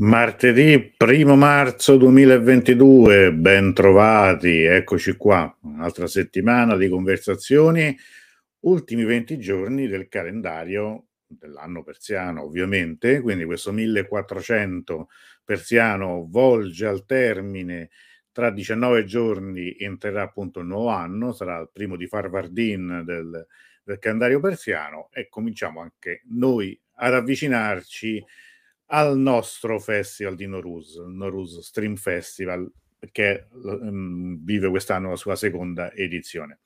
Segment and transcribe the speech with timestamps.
[0.00, 7.96] Martedì 1 marzo 2022, ben trovati, eccoci qua, un'altra settimana di conversazioni,
[8.60, 15.08] ultimi 20 giorni del calendario dell'anno persiano ovviamente, quindi questo 1400
[15.44, 17.90] persiano volge al termine
[18.30, 23.44] tra 19 giorni entrerà appunto il nuovo anno, sarà il primo di Farvardin del,
[23.82, 28.24] del calendario persiano e cominciamo anche noi ad avvicinarci
[28.90, 32.70] al nostro festival di Noruz, il Noruz Stream Festival,
[33.12, 36.60] che um, vive quest'anno la sua seconda edizione.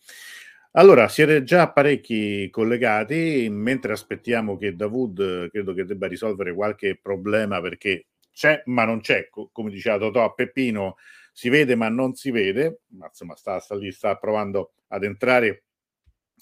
[0.73, 7.61] Allora, siete già parecchi collegati, mentre aspettiamo che Davud credo che debba risolvere qualche problema
[7.61, 10.97] perché c'è ma non c'è, come diceva Totò a Peppino,
[11.31, 15.65] si vede ma non si vede, ma insomma sta, sta lì, sta provando ad entrare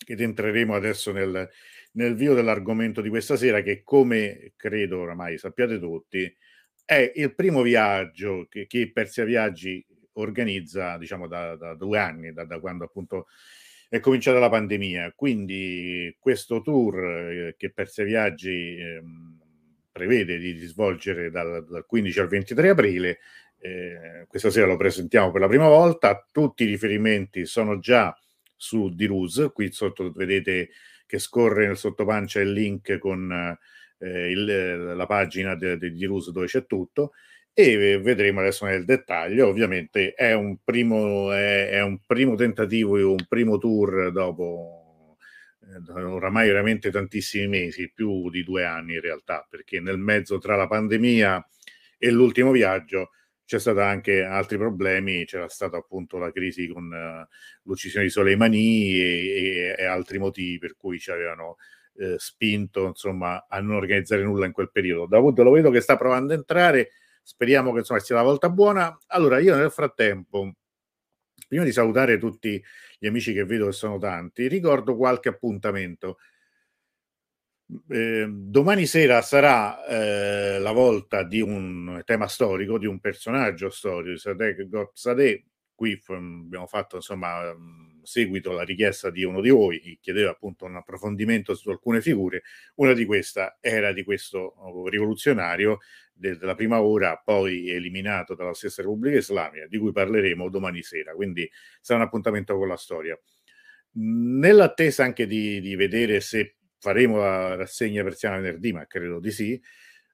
[0.06, 1.48] ed entreremo adesso nel,
[1.92, 6.32] nel vivo dell'argomento di questa sera che come credo oramai sappiate tutti
[6.84, 12.44] è il primo viaggio che, che Persia Viaggi organizza diciamo da, da due anni, da,
[12.44, 13.26] da, quando appunto
[13.88, 15.12] è cominciata la pandemia.
[15.14, 19.02] Quindi questo tour eh, che Persia Viaggi eh,
[19.92, 23.18] prevede di, di svolgere dal, dal, 15 al 23 aprile,
[23.60, 28.16] eh, questa sera lo presentiamo per la prima volta, tutti i riferimenti sono già
[28.56, 30.70] su Diruz, qui sotto vedete
[31.10, 33.58] che scorre nel sottopancia il link con
[33.98, 37.14] eh, il, la pagina di Dirus dove c'è tutto
[37.52, 39.48] e vedremo adesso nel dettaglio.
[39.48, 45.16] Ovviamente è un primo, è, è un primo tentativo un primo tour dopo
[45.62, 50.54] eh, oramai veramente tantissimi mesi, più di due anni in realtà, perché nel mezzo tra
[50.54, 51.44] la pandemia
[51.98, 53.10] e l'ultimo viaggio
[53.50, 57.26] c'è stato anche altri problemi, c'era stata appunto la crisi con uh,
[57.64, 61.56] l'uccisione di Soleimani e, e, e, altri motivi per cui ci avevano
[61.96, 65.06] eh, spinto insomma a non organizzare nulla in quel periodo.
[65.06, 66.90] Davud lo vedo che sta provando a entrare,
[67.24, 68.96] speriamo che insomma sia la volta buona.
[69.08, 70.52] Allora io nel frattempo,
[71.48, 72.62] prima di salutare tutti
[73.00, 76.18] gli amici che vedo che sono tanti, ricordo qualche appuntamento.
[77.88, 84.16] Eh, domani sera sarà eh, la volta di un tema storico, di un personaggio storico,
[84.16, 85.44] Sadek Gopsadeh.
[85.74, 87.54] Qui f- abbiamo fatto insomma
[88.02, 92.42] seguito alla richiesta di uno di voi che chiedeva appunto un approfondimento su alcune figure.
[92.76, 94.54] Una di queste era di questo
[94.88, 95.78] rivoluzionario
[96.12, 101.12] de- della prima ora, poi eliminato dalla stessa Repubblica Islamica, di cui parleremo domani sera.
[101.12, 101.48] Quindi
[101.80, 103.18] sarà un appuntamento con la storia.
[103.92, 109.60] Nell'attesa anche di, di vedere se faremo la rassegna persiana venerdì, ma credo di sì,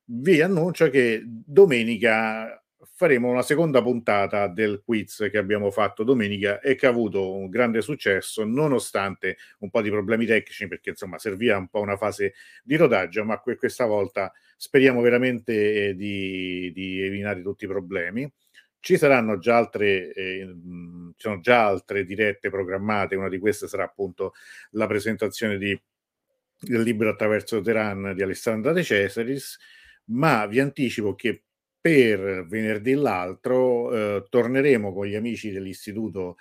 [0.04, 2.60] vi annuncio che domenica
[2.96, 7.48] faremo una seconda puntata del quiz che abbiamo fatto domenica e che ha avuto un
[7.48, 12.34] grande successo nonostante un po' di problemi tecnici perché insomma serviva un po' una fase
[12.62, 18.30] di rodaggio ma questa volta speriamo veramente eh, di, di eliminare tutti i problemi.
[18.78, 20.54] Ci saranno già altre eh,
[21.16, 24.32] sono già altre dirette programmate una di queste sarà appunto
[24.72, 25.78] la presentazione di
[26.58, 29.58] del libro Attraverso Teheran di Alessandra De Cesaris,
[30.06, 31.42] ma vi anticipo che
[31.80, 36.36] per venerdì l'altro eh, torneremo con gli amici dell'Istituto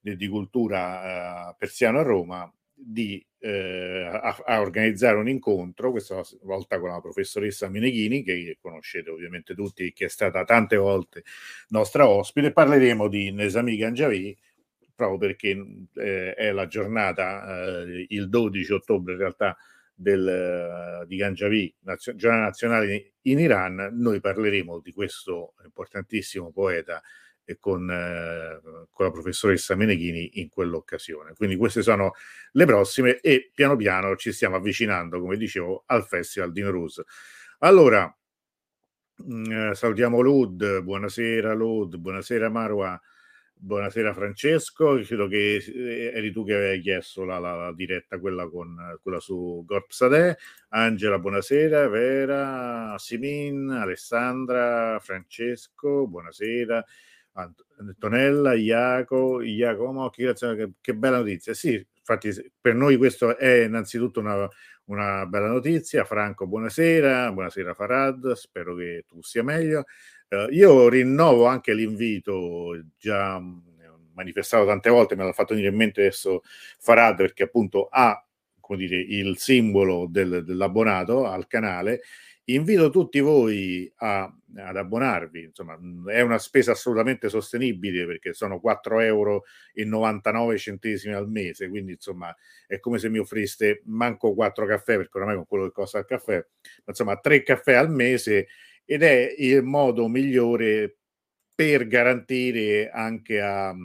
[0.00, 6.78] di, Cultura eh, Persiano a Roma di, eh, a, a, organizzare un incontro, questa volta
[6.78, 11.24] con la professoressa Meneghini, che conoscete ovviamente tutti, che è stata tante volte
[11.68, 12.52] nostra ospite.
[12.52, 14.36] Parleremo di Nesami Ganjavi,
[14.94, 15.56] proprio perché
[15.94, 19.56] eh, è la giornata, eh, il 12 ottobre in realtà,
[19.94, 27.00] del, di Ganjavi, nazio- giornata nazionale in Iran, noi parleremo di questo importantissimo poeta
[27.44, 28.60] e con, eh,
[28.90, 31.34] con, la professoressa Meneghini in quell'occasione.
[31.34, 32.12] Quindi queste sono
[32.52, 37.02] le prossime e piano piano ci stiamo avvicinando, come dicevo, al Festival di Noruz.
[37.58, 38.12] Allora,
[39.16, 43.00] mh, eh, salutiamo Lud, buonasera Lud, buonasera Marwa.
[43.66, 48.46] Buonasera Francesco, credo che eh, eri tu che avevi chiesto la, la, la diretta, quella,
[48.46, 50.36] con, quella su Gorpsade.
[50.68, 56.84] Angela, buonasera, Vera, Simin, Alessandra, Francesco, buonasera.
[57.78, 60.34] Antonella, Iaco, Iacomo, che,
[60.78, 61.54] che bella notizia.
[61.54, 64.46] Sì, infatti per noi questo è innanzitutto una,
[64.84, 66.04] una bella notizia.
[66.04, 69.84] Franco, buonasera, buonasera Farad, spero che tu sia meglio.
[70.34, 73.58] Uh, io rinnovo anche l'invito già mm,
[74.14, 76.42] manifestato tante volte, me l'ha fatto venire in mente adesso
[76.78, 78.24] Farad perché appunto ha
[78.64, 82.00] come dire, il simbolo del, dell'abbonato al canale.
[82.48, 88.60] Invito tutti voi a, ad abbonarvi, insomma mm, è una spesa assolutamente sostenibile perché sono
[88.62, 89.44] 4,99 euro
[91.16, 92.34] al mese, quindi insomma
[92.66, 96.04] è come se mi offriste manco 4 caffè perché oramai con quello che costa il
[96.04, 98.48] caffè, ma insomma 3 caffè al mese
[98.84, 100.96] ed è il modo migliore
[101.54, 103.76] per garantire anche a, a,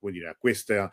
[0.00, 0.90] dire, a questa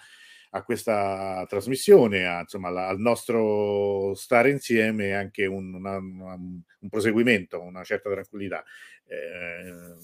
[0.54, 7.62] a questa trasmissione, a, insomma, la, al nostro stare insieme anche un, una, un proseguimento,
[7.62, 8.64] una certa tranquillità.
[9.06, 9.96] Eh,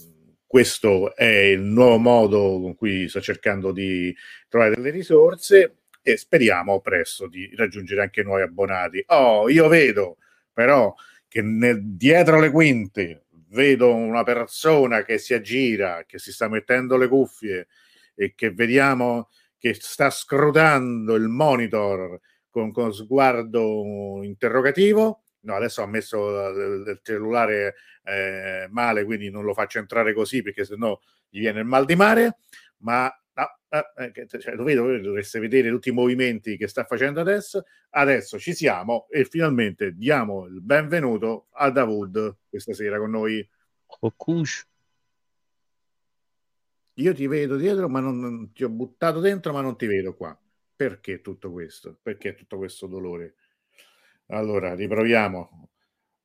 [0.45, 4.16] questo è il nuovo modo con cui sto cercando di
[4.48, 9.04] trovare delle risorse e speriamo presto di raggiungere anche nuovi abbonati.
[9.07, 10.18] Oh, io vedo
[10.54, 10.94] però
[11.27, 16.97] che nel, dietro le quinte vedo una persona che si aggira, che si sta mettendo
[16.97, 17.68] le cuffie
[18.15, 22.19] e che vediamo che sta scrutando il monitor
[22.50, 25.24] con, con sguardo interrogativo.
[25.41, 30.65] No, adesso ha messo il cellulare eh, male, quindi non lo faccio entrare così perché
[30.65, 31.00] sennò
[31.30, 32.39] gli viene il mal di mare.
[32.80, 33.12] Ma
[33.69, 37.66] no, eh, eh cioè, lo vedo, dovreste vedere tutti i movimenti che sta facendo adesso.
[37.92, 43.48] Adesso ci siamo e finalmente diamo il benvenuto a Davud questa sera con noi.
[43.86, 44.68] Cocush.
[46.96, 50.16] Io ti vedo dietro, ma non, non, ti ho buttato dentro, ma non ti vedo
[50.16, 50.38] qua.
[50.75, 52.00] Perché tutto questo?
[52.02, 53.36] Perché tutto questo dolore?
[54.28, 55.69] Allora, riproviamo,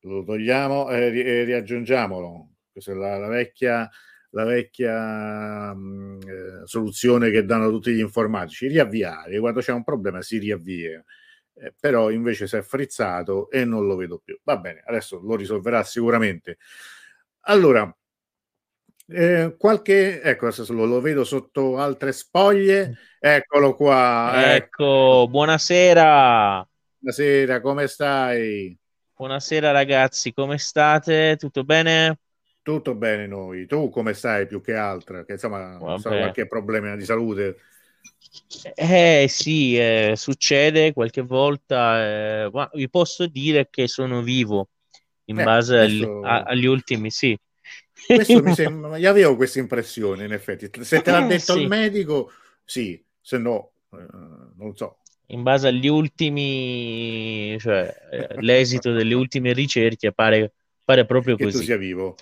[0.01, 2.55] lo togliamo e, e riaggiungiamolo.
[2.71, 3.89] Questa è la, la vecchia,
[4.33, 8.67] la vecchia mh, eh, soluzione che danno tutti gli informatici.
[8.67, 11.03] Riavviare, quando c'è un problema si riavvia.
[11.55, 14.39] Eh, però invece si è frizzato e non lo vedo più.
[14.43, 16.57] Va bene, adesso lo risolverà sicuramente.
[17.41, 17.95] Allora,
[19.07, 22.97] eh, qualche, ecco, lo, lo, vedo sotto altre spoglie.
[23.19, 24.55] Eccolo qua.
[24.55, 26.67] Ecco, ecco, buonasera.
[26.97, 28.75] Buonasera, come stai?
[29.15, 31.35] Buonasera ragazzi, come state?
[31.37, 32.17] Tutto bene?
[32.63, 33.67] Tutto bene noi.
[33.67, 35.23] Tu come stai più che altro?
[35.23, 37.57] Che insomma, non so, qualche problema di salute.
[38.73, 44.69] Eh sì, eh, succede qualche volta, eh, ma vi posso dire che sono vivo
[45.25, 46.17] in eh, base adesso...
[46.19, 47.37] agli, a, agli ultimi, sì,
[48.05, 50.69] questo mi sembra, io avevo questa impressione, in effetti.
[50.83, 51.61] Se te l'ha eh, detto sì.
[51.61, 52.31] il medico,
[52.63, 54.05] sì, se no, eh,
[54.57, 54.97] non so.
[55.27, 61.57] In base agli ultimi, cioè eh, l'esito delle ultime ricerche pare, pare proprio che così.
[61.57, 62.15] tu sia vivo.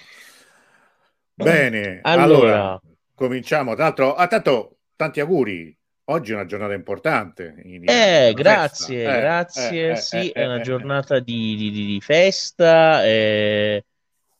[1.44, 2.82] Bene, allora, allora
[3.16, 3.76] cominciamo.
[3.76, 5.76] Tra l'altro, ah, tanto, tanti auguri.
[6.06, 7.56] Oggi è una giornata importante.
[7.86, 9.92] eh, grazie, eh, grazie.
[9.92, 13.06] Eh, sì, eh, è una giornata di, di, di festa.
[13.06, 13.86] Eh,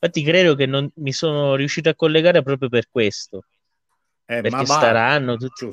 [0.04, 3.46] Infatti credo che non mi sono riuscito a collegare proprio per questo.
[4.26, 5.70] Eh, perché staranno tutti...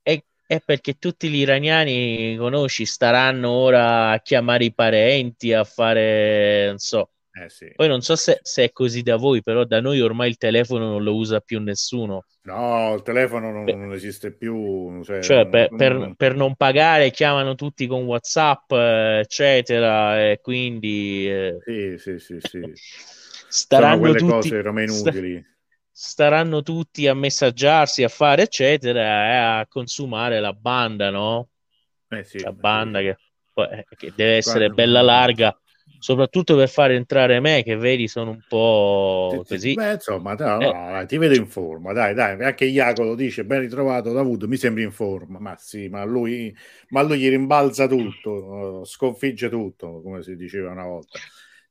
[0.00, 6.66] È, è, perché tutti gli iraniani, conosci, staranno ora a chiamare i parenti, a fare,
[6.68, 7.10] non so.
[7.38, 7.70] Eh, sì.
[7.74, 10.88] Poi non so se, se, è così da voi, però da noi ormai il telefono
[10.88, 12.24] non lo usa più nessuno.
[12.44, 15.02] No, il telefono non, non esiste più.
[15.04, 15.76] Cioè, cioè per, non...
[15.76, 21.30] Per, per, non pagare chiamano tutti con WhatsApp, eccetera, e quindi...
[21.30, 21.58] Eh...
[21.62, 22.60] Sì, sì, sì, sì.
[23.48, 24.48] staranno tutti,
[24.88, 25.12] sta,
[25.90, 31.50] staranno tutti a messaggiarsi, a fare eccetera e a consumare la banda, no?
[32.08, 33.14] Eh sì, la banda sì.
[33.52, 35.60] Che, che, deve essere Guarda, bella larga
[35.98, 40.72] soprattutto per fare entrare me che vedi sono un po' così Beh, insomma dai, eh.
[40.72, 44.56] dai, ti vedo in forma dai dai anche Iaco lo dice ben ritrovato Davud mi
[44.56, 46.54] sembri in forma ma sì ma lui,
[46.88, 51.18] ma lui gli rimbalza tutto sconfigge tutto come si diceva una volta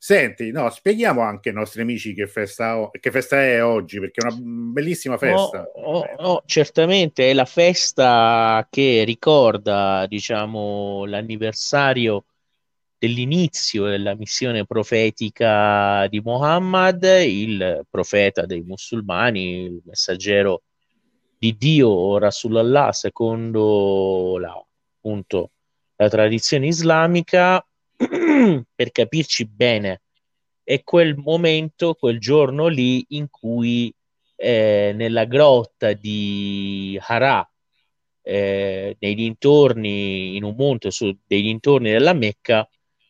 [0.06, 4.32] Senti, no, spieghiamo anche ai nostri amici che festa, che festa è oggi, perché è
[4.32, 5.64] una bellissima festa.
[5.64, 12.26] Oh, oh, oh, certamente è la festa che ricorda, diciamo, l'anniversario
[13.06, 20.64] dell'inizio della missione profetica di Muhammad, il profeta dei musulmani, il messaggero
[21.38, 24.54] di Dio, Rasulallah, secondo la,
[24.96, 25.52] appunto,
[25.98, 27.64] la tradizione islamica.
[27.96, 30.02] Per capirci bene,
[30.64, 33.94] è quel momento, quel giorno lì in cui
[34.36, 37.48] eh, nella grotta di Harà,
[38.24, 42.68] eh, nei dintorni, in un monte su, dei dintorni della Mecca,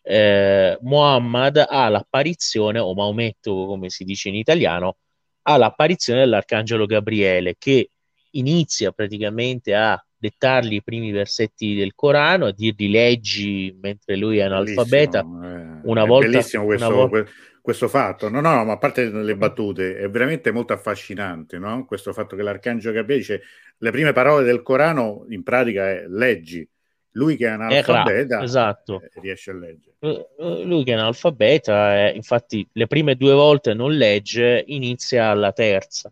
[0.08, 4.98] eh, Muhammad ha l'apparizione, o Maometto come si dice in italiano,
[5.44, 7.90] ha l'apparizione dell'arcangelo Gabriele che
[8.32, 14.44] inizia praticamente a dettargli i primi versetti del Corano, a dirgli leggi mentre lui è
[14.44, 15.20] analfabeta.
[15.20, 17.26] Eh, una è volta, bellissimo questo, volta...
[17.62, 18.30] questo fatto.
[18.30, 21.86] No, no, ma a parte le battute, è veramente molto affascinante no?
[21.86, 23.42] questo fatto che l'Arcangelo Gabriele dice
[23.78, 26.68] le prime parole del Corano in pratica è leggi.
[27.16, 29.02] Lui che è analfabeta esatto.
[29.02, 29.96] Eh, riesce a leggere.
[30.00, 36.12] Eh, lui che è analfabeta, infatti le prime due volte non legge, inizia alla terza.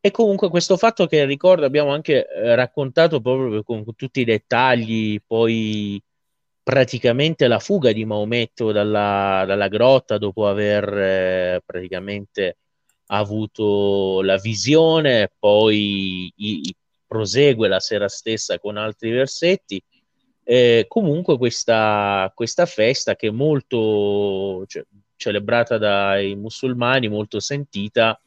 [0.00, 4.24] E comunque questo fatto che ricordo abbiamo anche eh, raccontato proprio con, con, tutti i
[4.24, 6.02] dettagli, poi
[6.62, 12.58] praticamente la fuga di Maometto dalla, dalla grotta dopo aver eh, praticamente
[13.06, 16.74] avuto la visione, poi i,
[17.06, 19.82] prosegue la sera stessa con altri versetti.
[20.44, 24.84] Eh, comunque questa, questa, festa che è molto cioè,
[25.16, 28.20] celebrata dai musulmani, molto sentita,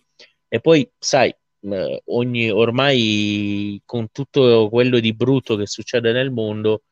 [0.47, 6.83] e poi sai, eh, ogni, ormai con tutto quello di brutto che succede nel mondo,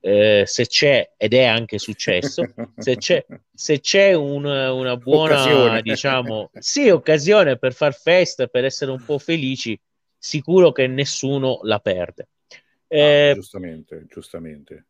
[0.00, 2.42] eh, se c'è, ed è anche successo,
[2.76, 3.24] se c'è,
[3.54, 5.82] se c'è un, una buona, occasione.
[5.82, 9.78] diciamo, sì, occasione per far festa, per essere un po' felici,
[10.18, 12.28] sicuro che nessuno la perde.
[12.96, 14.86] Ah, eh, giustamente, giustamente.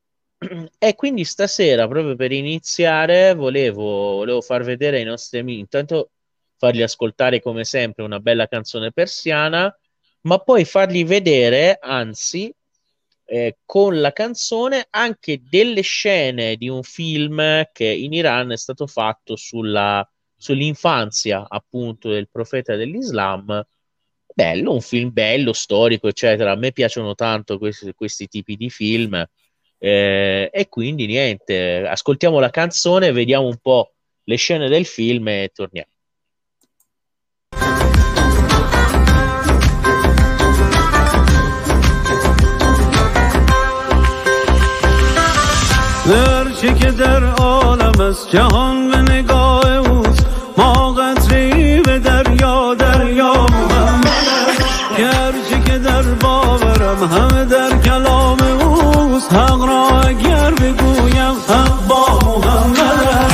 [0.79, 6.11] E quindi stasera, proprio per iniziare, volevo, volevo far vedere ai nostri amici, intanto
[6.57, 9.75] fargli ascoltare come sempre una bella canzone persiana,
[10.23, 12.53] ma poi fargli vedere, anzi,
[13.25, 18.87] eh, con la canzone anche delle scene di un film che in Iran è stato
[18.89, 20.07] fatto sulla,
[20.37, 23.65] sull'infanzia appunto del profeta dell'Islam
[24.35, 26.53] bello, un film bello, storico, eccetera.
[26.53, 29.25] A me piacciono tanto questi, questi tipi di film.
[29.79, 33.93] Eh, e quindi niente, ascoltiamo la canzone, vediamo un po'
[34.25, 35.91] le scene del film e torniamo.
[46.05, 48.92] Lerçi keder olamaz, cihan
[56.95, 62.77] باورم همه در کلام اوست حق را اگر بگویم حق با محمد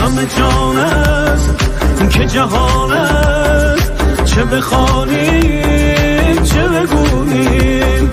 [0.02, 1.50] همه جان است
[2.10, 3.92] که جهان است.
[4.24, 8.10] چه بخوانیم چه بگوییم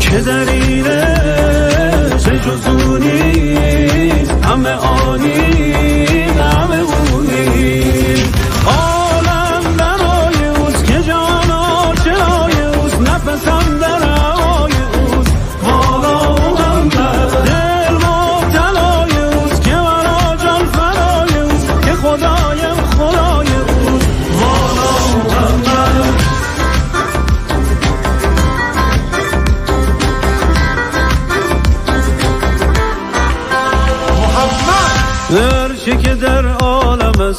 [0.00, 1.16] که در اینه
[2.18, 4.08] چه جزونی
[4.42, 5.40] همه آنی
[6.30, 7.86] همه اونی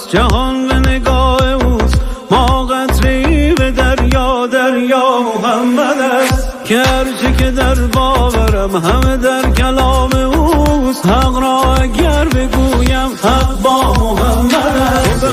[0.09, 2.01] جهان به نگاه اوست.
[2.31, 6.63] ما قطری به دریا دریا محمد است.
[6.65, 6.83] که
[7.37, 11.05] که در باورم همه در کلام اوست.
[11.05, 15.25] حق را اگر بگویم حق با محمد است.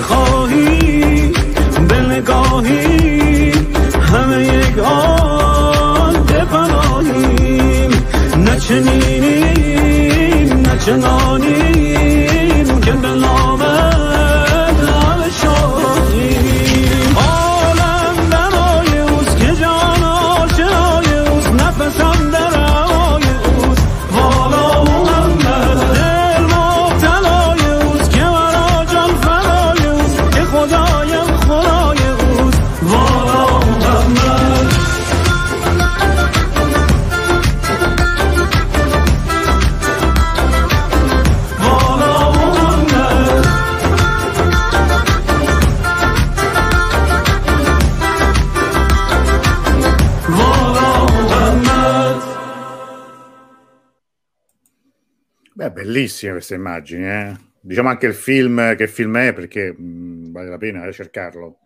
[55.95, 57.37] Bellissime queste immagini, eh?
[57.61, 61.59] Diciamo anche il film, che film è, perché mh, vale la pena cercarlo.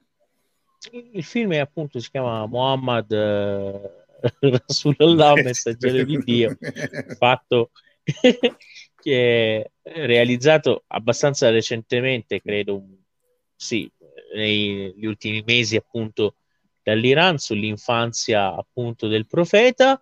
[0.91, 3.91] Il film è appunto si chiama Muhammad eh,
[4.67, 6.57] Rasulullah, messaggero di Dio,
[7.17, 7.71] fatto
[9.01, 12.85] che è realizzato abbastanza recentemente, credo,
[13.57, 13.91] sì,
[14.35, 16.37] negli ultimi mesi appunto
[16.83, 20.01] dall'Iran sull'infanzia appunto del profeta.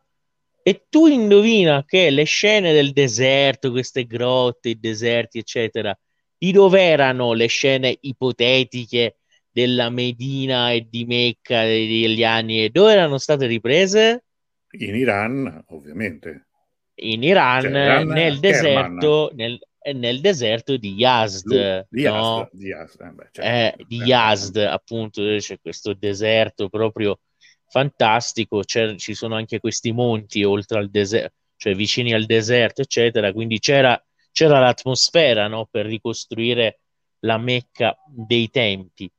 [0.69, 5.97] E tu indovina che le scene del deserto, queste grotte, i deserti, eccetera,
[6.37, 9.19] di dove erano le scene ipotetiche
[9.49, 14.25] della Medina e di Mecca degli anni, dove erano state riprese?
[14.73, 16.49] In Iran, ovviamente.
[16.97, 19.61] In Iran, Cioè, Iran, nel deserto, nel,
[19.95, 22.49] nel deserto di Yazd, Lu- di no?
[22.51, 23.83] Yazd, di Yazd, eh, beh, certo.
[23.83, 27.21] eh, di Yazd, appunto, dove c'è questo deserto proprio
[27.69, 28.65] fantastico.
[28.65, 33.33] Ci sono anche questi monti oltre al deserto, cioè vicini al deserto, eccetera.
[33.33, 34.01] Quindi c'era,
[34.33, 36.81] c'era l'atmosfera, no, per ricostruire
[37.21, 39.11] la Mecca dei tempi.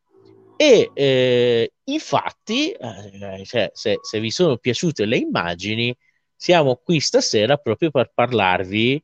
[0.55, 5.95] E eh, infatti, eh, cioè, se, se vi sono piaciute le immagini,
[6.35, 9.03] siamo qui stasera proprio per parlarvi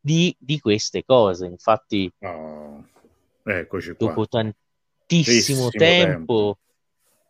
[0.00, 1.46] di, di queste cose.
[1.46, 2.84] Infatti, Oh,
[3.44, 4.06] eccoci qua.
[4.08, 4.62] dopo tantissimo
[5.06, 6.58] Tantissimo tempo, tempo.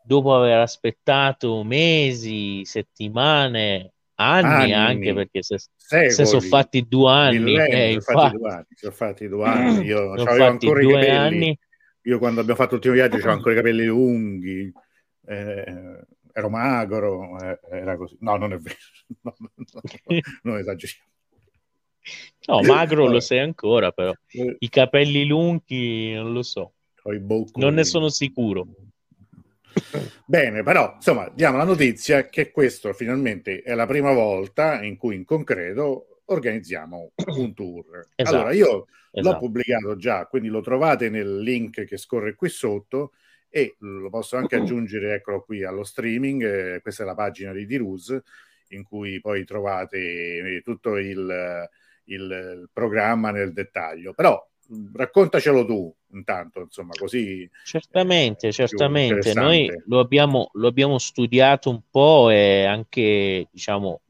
[0.05, 7.11] Dopo aver aspettato mesi, settimane, anni, Anni, anche perché se, se sono secoli, fatti due
[7.11, 9.85] anni, eh, sono fatti infatti, due anni, sono fatti due anni.
[9.87, 11.59] Io sono avevo ancora i capelli, anni.
[12.03, 14.73] io quando abbiamo fatto l'ultimo viaggio avevo ancora i capelli lunghi,
[15.27, 18.17] eh, ero magro, eh, era così.
[18.21, 18.77] No, non è vero,
[19.23, 21.09] no, no, no, non esageriamo.
[22.47, 24.13] No, magro lo sei ancora, però.
[24.29, 26.75] Eh, i capelli lunghi non lo so,
[27.55, 28.67] non ne sono sicuro.
[30.27, 35.15] Bene, però insomma diamo la notizia che questo finalmente è la prima volta in cui
[35.17, 38.09] in concreto organizziamo un tour.
[38.17, 39.39] Esatto, Allora io l'ho esatto.
[39.39, 43.13] pubblicato già, quindi lo trovate nel link che scorre qui sotto
[43.49, 46.43] e lo posso anche aggiungere, eccolo qui, allo streaming.
[46.77, 48.17] eh, questa è la pagina di Dirus
[48.69, 49.99] in cui poi trovate
[50.57, 51.69] eh, tutto il,
[52.05, 54.13] il- il programma nel dettaglio.
[54.15, 54.43] Però
[54.93, 59.35] raccontacelo tu intanto, insomma, così Certamente, eh, certamente.
[59.35, 64.01] Noi lo abbiamo, lo abbiamo studiato un po' e anche, diciamo,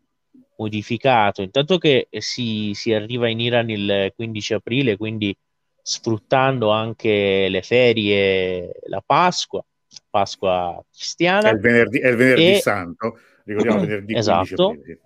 [0.57, 1.43] modificato.
[1.43, 5.37] Intanto che si, si arriva in Iran il 15 aprile, quindi
[5.83, 9.65] sfruttando anche le ferie, la Pasqua,
[10.09, 15.01] Pasqua È cristiana, il venerdì, è il venerdì e santo, ricordiamo venerdì 15 esatto, aprile.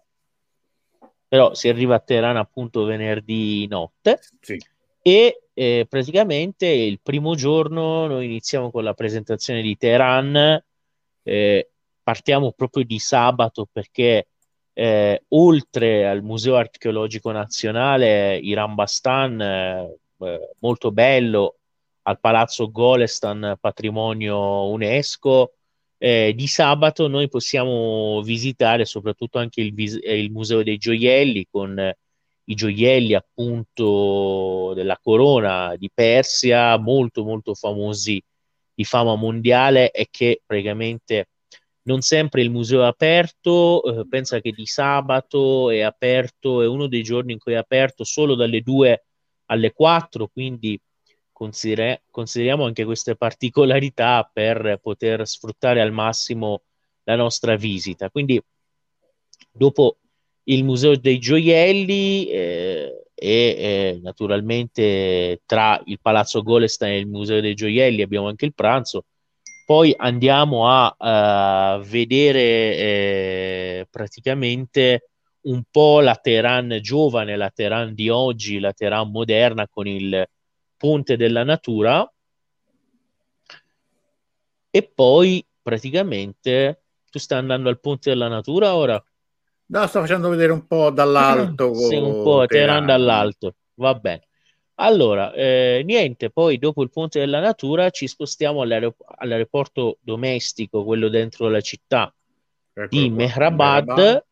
[1.26, 4.20] però si arriva a Teheran appunto venerdì notte.
[4.40, 4.56] Sì,
[5.02, 10.62] E eh, praticamente il primo giorno noi iniziamo con la presentazione di Teheran,
[11.22, 11.70] eh,
[12.02, 14.28] partiamo proprio di sabato perché
[14.72, 21.56] eh, oltre al Museo Archeologico Nazionale Iran Bastan, eh, eh, molto bello,
[22.02, 25.54] al Palazzo Golestan, patrimonio UNESCO,
[25.98, 31.92] eh, di sabato noi possiamo visitare soprattutto anche il, eh, il Museo dei Gioielli con
[32.48, 38.22] i gioielli appunto della corona di Persia, molto molto famosi
[38.74, 41.28] di fama mondiale e che praticamente
[41.82, 46.86] non sempre il museo è aperto, eh, pensa che di sabato è aperto, è uno
[46.86, 49.04] dei giorni in cui è aperto solo dalle 2
[49.46, 50.78] alle 4, quindi
[51.32, 56.62] considera- consideriamo anche queste particolarità per poter sfruttare al massimo
[57.04, 58.10] la nostra visita.
[58.10, 58.40] Quindi
[59.50, 59.98] dopo
[60.48, 67.40] il Museo dei Gioielli eh, e eh, naturalmente tra il Palazzo Golestan e il Museo
[67.40, 69.04] dei Gioielli abbiamo anche il pranzo.
[69.66, 75.10] Poi andiamo a eh, vedere eh, praticamente
[75.42, 80.26] un po' la Teheran giovane, la Teheran di oggi, la Teheran moderna con il
[80.76, 82.10] Ponte della Natura
[84.70, 89.02] e poi praticamente tu stai andando al Ponte della Natura ora?
[89.68, 91.72] No, sto facendo vedere un po' dall'alto.
[91.74, 94.26] Sì, un po' Teheran dall'alto, va bene.
[94.80, 101.08] Allora, eh, niente, poi dopo il Ponte della Natura ci spostiamo all'aerop- all'aeroporto domestico, quello
[101.08, 102.14] dentro la città
[102.72, 104.24] Eccolo di Mehrabad,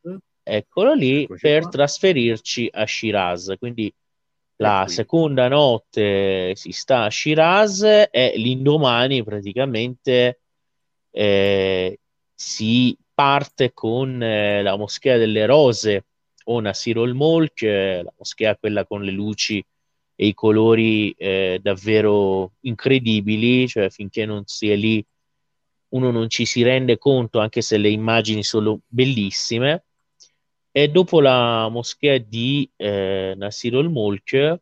[0.43, 1.71] eccolo lì, Eccoci per qua.
[1.71, 3.55] trasferirci a Shiraz.
[3.59, 3.93] Quindi
[4.57, 4.95] la qui.
[4.95, 10.41] seconda notte si sta a Shiraz e l'indomani praticamente
[11.11, 11.99] eh,
[12.35, 16.05] si parte con eh, la Moschea delle Rose
[16.45, 19.65] o Nasirul Mulk, eh, la moschea quella con le luci
[20.15, 25.03] e i colori eh, davvero incredibili, cioè finché non si è lì
[25.89, 29.85] uno non ci si rende conto, anche se le immagini sono bellissime.
[30.71, 34.61] E dopo la moschea di eh, Nasirul Mulk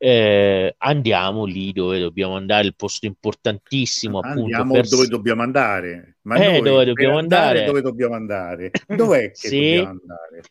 [0.00, 6.18] eh, andiamo lì dove dobbiamo andare, il posto importantissimo appunto Andiamo per dove dobbiamo andare.
[6.22, 7.64] Ma Eh, dove dobbiamo andare?
[7.64, 8.70] Dove dobbiamo andare?
[8.86, 9.58] Dov'è che Sì.
[9.74, 10.42] dobbiamo andare?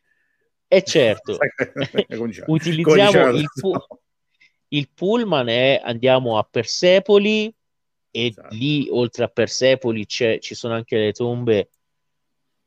[0.67, 1.37] E certo,
[2.17, 2.45] Cominciamo.
[2.53, 3.85] utilizziamo il, pu-
[4.69, 7.45] il pullman e andiamo a Persepoli
[8.11, 8.53] e Esatto.
[8.53, 11.69] lì oltre a Persepoli c'è- ci sono anche le tombe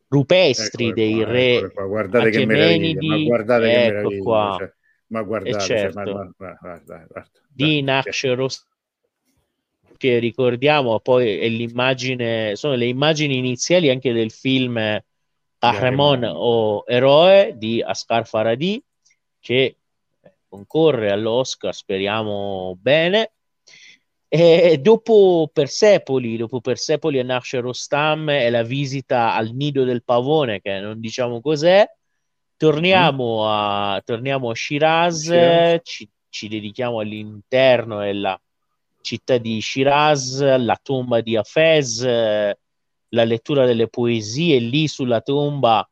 [0.08, 1.84] rupestri Eccole dei qua, re qua.
[1.84, 4.22] Guardate che meraviglia, guardate che ecco meraviglia.
[4.22, 4.72] qua, cioè,
[5.10, 5.98] ma guardate, E cioè, certo.
[5.98, 8.68] ma- ma- ma- guarda, guarda, di guarda, Naxxeros
[9.96, 14.78] che ricordiamo poi è l'immagine, sono le immagini iniziali anche del film
[15.58, 16.24] Ahramon.
[16.24, 18.82] o Eroe di Asghar Farhadi
[19.38, 19.76] che
[20.48, 23.32] concorre all'Oscar, speriamo bene.
[24.32, 30.60] E dopo Persepoli, dopo Persepoli e Nasce Rostam e la visita al nido del pavone,
[30.60, 31.84] che non diciamo cos'è,
[32.60, 35.80] torniamo a, torniamo a Shiraz, Shiraz.
[35.82, 38.38] ci, ci dedichiamo all'interno della
[39.00, 45.88] città di Shiraz, la tomba di Hafez, la lettura delle poesie, lì sulla tomba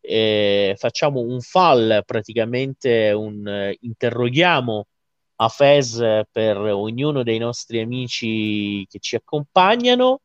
[0.00, 4.86] eh, facciamo un fall, praticamente un, eh, interroghiamo
[5.36, 10.20] a Fez per ognuno dei nostri amici che ci accompagnano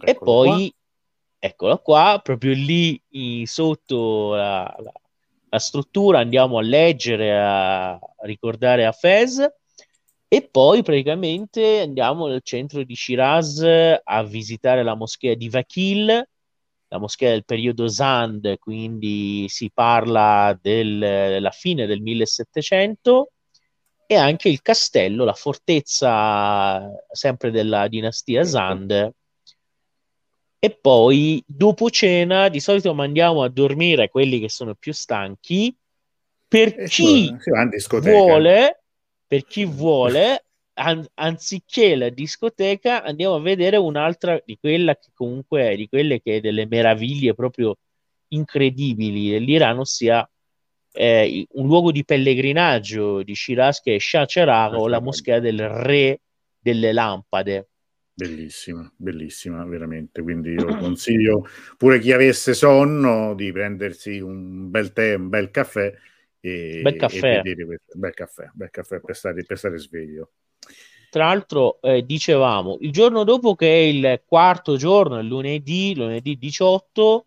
[0.00, 1.48] Eccolo e poi, qua.
[1.48, 3.02] eccola qua, proprio lì
[3.46, 4.92] sotto la, la,
[5.50, 9.46] la, struttura andiamo a leggere, a, ricordare a Fez.
[10.30, 13.62] E poi praticamente andiamo nel centro di Shiraz
[14.04, 16.06] a visitare la moschea di Vakil,
[16.88, 23.30] la moschea del periodo Zand, quindi si parla del, della fine del 1700
[24.06, 29.12] e anche il castello, la fortezza sempre della dinastia Zand.
[30.60, 35.76] E poi dopo cena di solito mandiamo a dormire quelli che sono più stanchi.
[36.48, 37.32] Per e chi
[38.00, 38.82] vuole,
[39.26, 45.76] per chi vuole, an- anziché la discoteca, andiamo a vedere un'altra di quella che comunque
[45.76, 47.76] di quelle che è delle meraviglie proprio
[48.28, 50.28] incredibili dell'Iran, ossia
[50.92, 55.68] eh, un luogo di pellegrinaggio di Shiraz che è Shah Cheragh o la moschea del
[55.68, 56.20] re
[56.58, 57.68] delle lampade.
[58.18, 60.22] Bellissima, bellissima, veramente.
[60.22, 65.94] Quindi io consiglio pure chi avesse sonno di prendersi un bel tè, un bel caffè
[66.40, 67.42] e, bel caffè.
[67.44, 70.32] E bel caffè, bel caffè per stare, per stare sveglio.
[71.10, 76.36] Tra l'altro, eh, dicevamo, il giorno dopo che è il quarto giorno, il lunedì, lunedì
[76.36, 77.26] 18,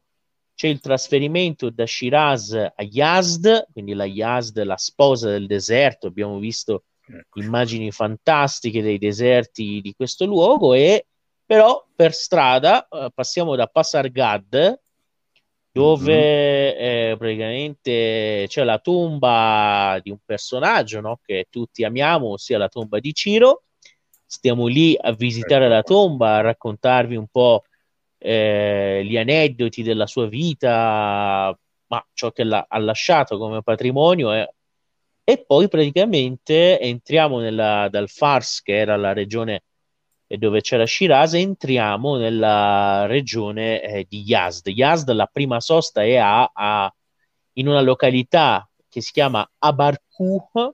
[0.53, 6.37] c'è il trasferimento da Shiraz a Yazd, quindi la Yazd, la sposa del deserto, abbiamo
[6.37, 6.83] visto.
[7.35, 11.05] Immagini fantastiche dei deserti di questo luogo e
[11.45, 14.79] però per strada eh, passiamo da Pasargad
[15.71, 17.11] dove mm-hmm.
[17.11, 21.19] eh, praticamente c'è la tomba di un personaggio no?
[21.23, 23.63] che tutti amiamo, ossia la tomba di Ciro.
[24.25, 25.73] Stiamo lì a visitare ecco.
[25.73, 27.63] la tomba, a raccontarvi un po'
[28.17, 34.31] eh, gli aneddoti della sua vita, ma ciò che ha lasciato come patrimonio.
[34.31, 34.47] È...
[35.23, 39.63] E poi praticamente entriamo nella, dal Fars, che era la regione
[40.37, 44.67] dove c'era Shiraz, entriamo nella regione eh, di Yazd.
[44.67, 46.93] Yazd, la prima sosta è a, a,
[47.53, 50.73] in una località che si chiama Abarkuh.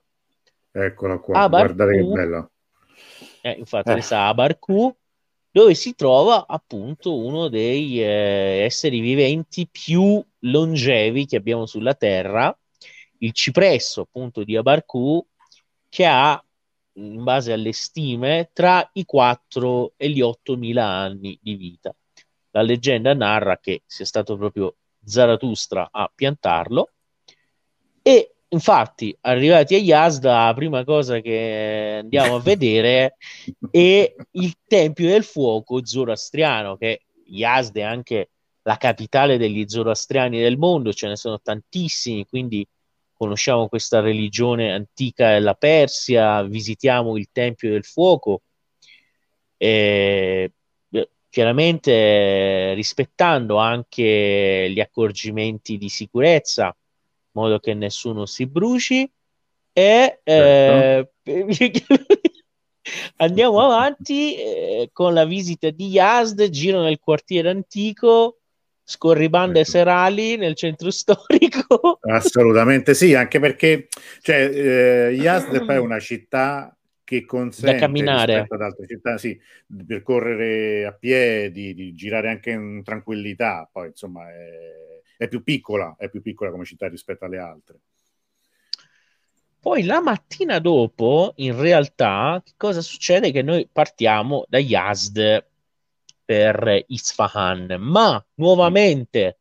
[0.70, 2.50] Eccola qua, Abarkuh, guardate che bella.
[3.40, 4.14] Eh, infatti, eh.
[4.14, 4.96] Abarkuh,
[5.50, 12.56] dove si trova appunto uno dei eh, esseri viventi più longevi che abbiamo sulla Terra,
[13.18, 15.24] il cipresso appunto di Abarku,
[15.88, 16.42] che ha,
[16.94, 21.94] in base alle stime, tra i 4 e gli 8.000 anni di vita.
[22.50, 26.90] La leggenda narra che sia stato proprio Zarathustra a piantarlo
[28.02, 33.16] e infatti, arrivati a Yazda, la prima cosa che andiamo a vedere
[33.70, 38.30] è il Tempio del Fuoco zoroastriano, che Yazda è anche
[38.62, 42.66] la capitale degli zoroastriani del mondo, ce ne sono tantissimi, quindi
[43.18, 48.42] conosciamo questa religione antica della Persia, visitiamo il Tempio del Fuoco,
[49.58, 50.52] eh,
[51.28, 56.74] chiaramente rispettando anche gli accorgimenti di sicurezza
[57.38, 59.10] modo che nessuno si bruci.
[59.72, 61.10] E certo.
[61.22, 61.46] eh,
[63.16, 68.37] andiamo avanti eh, con la visita di Yazd, giro nel quartiere antico,
[68.88, 69.70] scorribande ecco.
[69.70, 71.98] serali nel centro storico.
[72.00, 73.88] Assolutamente sì, anche perché
[74.20, 76.72] cioè, eh, Yazd è una città
[77.04, 82.50] che consente da camminare ad altre città sì, di percorrere a piedi, di girare anche
[82.50, 83.68] in tranquillità.
[83.70, 84.86] Poi insomma è
[85.18, 87.80] è più piccola, è più piccola come città rispetto alle altre.
[89.60, 93.32] Poi la mattina dopo, in realtà, che cosa succede?
[93.32, 95.46] Che noi partiamo da Yazd
[96.28, 99.38] per Isfahan, ma nuovamente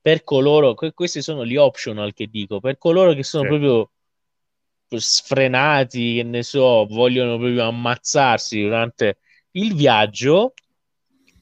[0.00, 3.58] per coloro, questi sono gli optional che dico, per coloro che sono certo.
[3.58, 9.18] proprio sfrenati, che ne so, vogliono proprio ammazzarsi durante
[9.52, 10.54] il viaggio,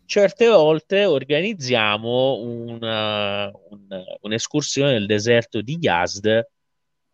[0.04, 6.46] certe volte organizziamo una, un, un'escursione nel deserto di Yazd,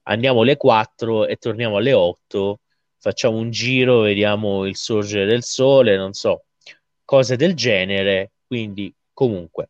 [0.03, 2.59] andiamo alle 4 e torniamo alle 8,
[2.99, 6.43] facciamo un giro, vediamo il sorgere del sole, non so,
[7.13, 9.69] cose del genere, quindi comunque.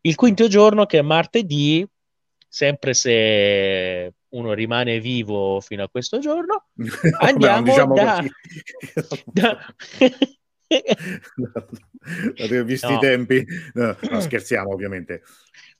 [0.00, 1.86] Il quinto giorno che è martedì,
[2.48, 6.64] sempre se uno rimane vivo fino a questo giorno,
[7.20, 8.24] andiamo Beh, diciamo da,
[9.24, 9.56] da
[12.64, 12.96] visti no.
[12.96, 15.22] i tempi, no, no, scherziamo ovviamente.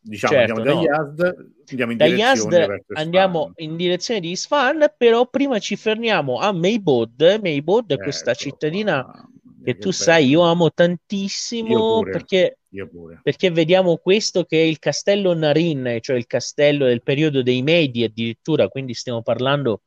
[0.03, 5.29] Diciamo, certo, andiamo da Yazd, andiamo in da Yazd andiamo in direzione di Isfahan, però
[5.29, 7.41] prima ci fermiamo a Maybod.
[7.43, 9.29] Maybod è questa ecco cittadina.
[9.63, 12.11] Che tu sai, io amo tantissimo Io pure.
[12.11, 12.89] perché, Io
[13.23, 18.05] perché vediamo questo che è il castello Narin, cioè il castello del periodo dei Medi
[18.05, 19.83] addirittura, quindi stiamo parlando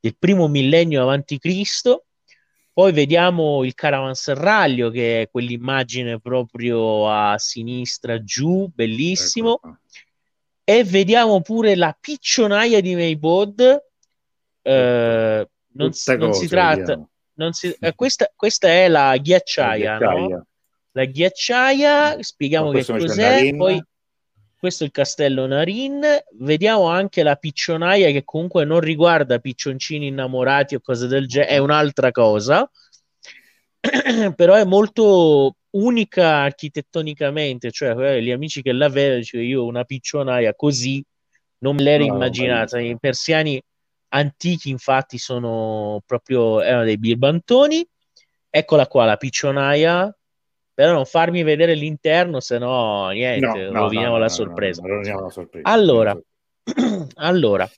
[0.00, 2.06] del primo millennio avanti Cristo.
[2.72, 9.60] Poi vediamo il caravanserraglio, che è quell'immagine proprio a sinistra giù, bellissimo.
[9.62, 9.78] Ecco.
[10.64, 13.84] E vediamo pure la piccionaia di Maybod.
[14.62, 17.10] Eh, non, non si tratta, vediamo.
[17.50, 20.14] Si- eh, questa, questa è la ghiacciaia, La no?
[20.14, 20.46] ghiacciaia.
[20.92, 23.82] La ghiacciaia, spieghiamo che cos'è, poi
[24.58, 26.02] questo è il castello Narin,
[26.38, 31.58] vediamo anche la piccionaia che comunque non riguarda piccioncini innamorati o cose del genere, è
[31.58, 32.70] un'altra cosa,
[34.36, 39.84] però è molto unica architettonicamente, cioè eh, gli amici che la vedono dicono io una
[39.84, 41.02] piccionaia così
[41.58, 43.60] non me l'ero No, immaginata, i persiani
[44.14, 47.86] antichi infatti sono proprio, erano dei birbantoni,
[48.50, 50.14] eccola qua la piccionaia,
[50.74, 54.28] però non farmi vedere l'interno, se no niente, No, no, roviniamo no, la
[54.88, 55.68] roviniamo la sorpresa.
[55.68, 56.18] Allora,
[57.16, 57.70] allora,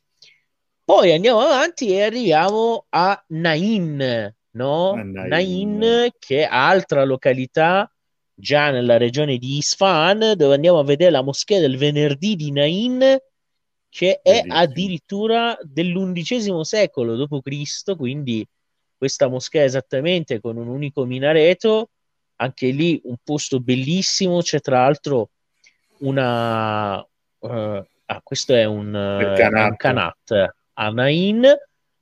[0.85, 4.95] poi andiamo avanti e arriviamo a Nain, no?
[4.95, 5.29] Nain.
[5.29, 7.89] Nain, che è altra località
[8.35, 13.17] già nella regione di Isfahan, dove andiamo a vedere la moschea del venerdì di Nain,
[13.95, 18.45] che è addirittura dell'undicesimo secolo d.C., quindi
[18.97, 21.91] questa moschea esattamente con un unico minareto,
[22.37, 25.31] anche lì un posto bellissimo, c'è tra l'altro
[25.99, 27.01] una...
[27.39, 29.71] eh, ah, questo è un, eh, Kanat.
[29.71, 31.47] un Kanat a Nain.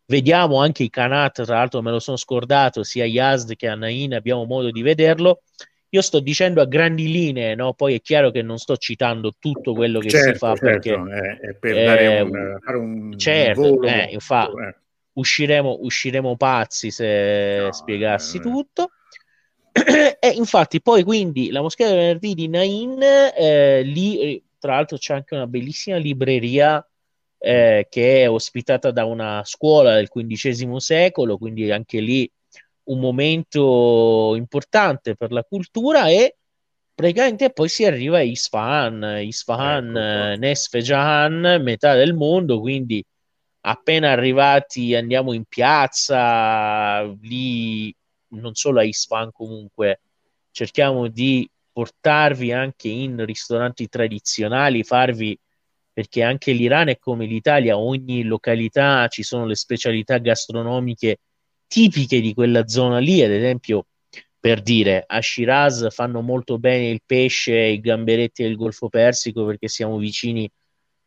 [0.07, 3.75] Vediamo anche i Kanat, tra l'altro me lo sono scordato, sia a Yazd che a
[3.75, 5.43] Nain abbiamo modo di vederlo.
[5.95, 7.75] Io sto dicendo a grandi linee, no?
[7.75, 11.11] poi è chiaro che non sto citando tutto quello che si certo, fa perché certo,
[11.11, 13.87] è, è per eh, dare un, fare un certo, volo.
[13.87, 14.75] eh, infa- eh.
[15.13, 18.93] usciremo, usciremo pazzi se No, spiegassi eh, tutto.
[20.19, 24.97] e infatti, poi quindi la moschea del venerdì di Nain, eh, lì eh, tra l'altro
[24.97, 26.83] c'è anche una bellissima libreria
[27.37, 32.31] eh, che è ospitata da una scuola del XV secolo, quindi anche lì
[32.85, 36.37] un momento importante per la cultura e
[36.95, 43.05] praticamente poi si arriva a Isfahan, Isfahan, Ecco eh, Nesfe Jahan, metà del mondo, quindi
[43.65, 47.95] appena arrivati andiamo in piazza, lì
[48.29, 50.01] non solo a Isfahan comunque,
[50.51, 55.39] cerchiamo di portarvi anche in ristoranti tradizionali, farvi
[55.93, 61.19] perché anche l'Iran è come l'Italia, ogni località ci sono le specialità gastronomiche
[61.73, 63.87] tipiche di quella zona lì, ad esempio
[64.39, 69.47] per dire a Shiraz fanno molto bene il pesce e i gamberetti del Golfo Persico
[69.47, 70.51] perché siamo vicini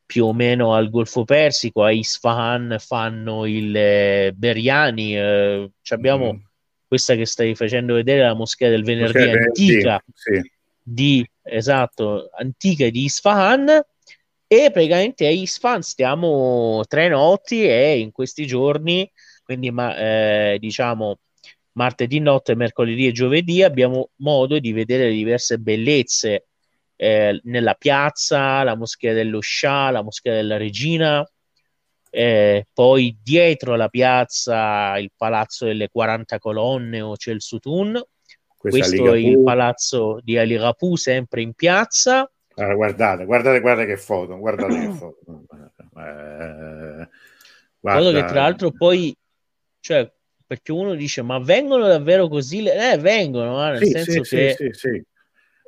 [0.08, 6.38] più o meno al Golfo Persico, a Isfahan fanno il eh, biryani, eh, abbiamo Mm.
[6.88, 10.52] questa che stai facendo vedere, la moschea del venerdì Moschea antica sì.
[10.82, 13.68] di esatto, antica di Isfahan
[14.48, 19.12] e praticamente a Isfahan stiamo tre notti e in questi giorni,
[19.46, 21.20] quindi ma, eh, diciamo
[21.74, 26.48] martedì notte, mercoledì e giovedì abbiamo modo di vedere diverse bellezze
[26.96, 31.26] eh, nella piazza, la moschea dello Shah, la moschea della regina,
[32.10, 38.02] eh, poi dietro la piazza il palazzo delle 40 colonne o Cel Sutun,
[38.58, 42.30] Questa questo è il palazzo di Ali Rapu sempre in piazza.
[42.56, 45.20] Allora, guardate, guardate, guardate che foto, guardate che foto.
[45.98, 47.08] Eh,
[47.80, 49.16] guarda, Modo che tra l'altro poi,
[49.86, 50.12] cioè,
[50.48, 52.64] perché uno dice, ma vengono davvero così?
[52.64, 55.04] le-" Eh, vengono, eh, nel sì, senso sì, che sì, sì.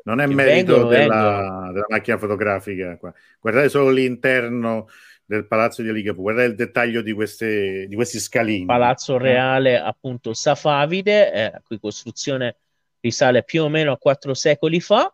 [0.06, 2.97] Non è merito vengono, della, della macchina fotografica.
[2.97, 3.13] qua.
[3.39, 4.88] Guardate solo l'interno
[5.23, 8.65] del palazzo di Ligapur, guardate il dettaglio di, queste, di questi scalini.
[8.65, 12.56] Palazzo Eh, Reale, appunto, Safavide, eh, a cui costruzione
[13.01, 15.13] risale più o meno a quattro secoli fa.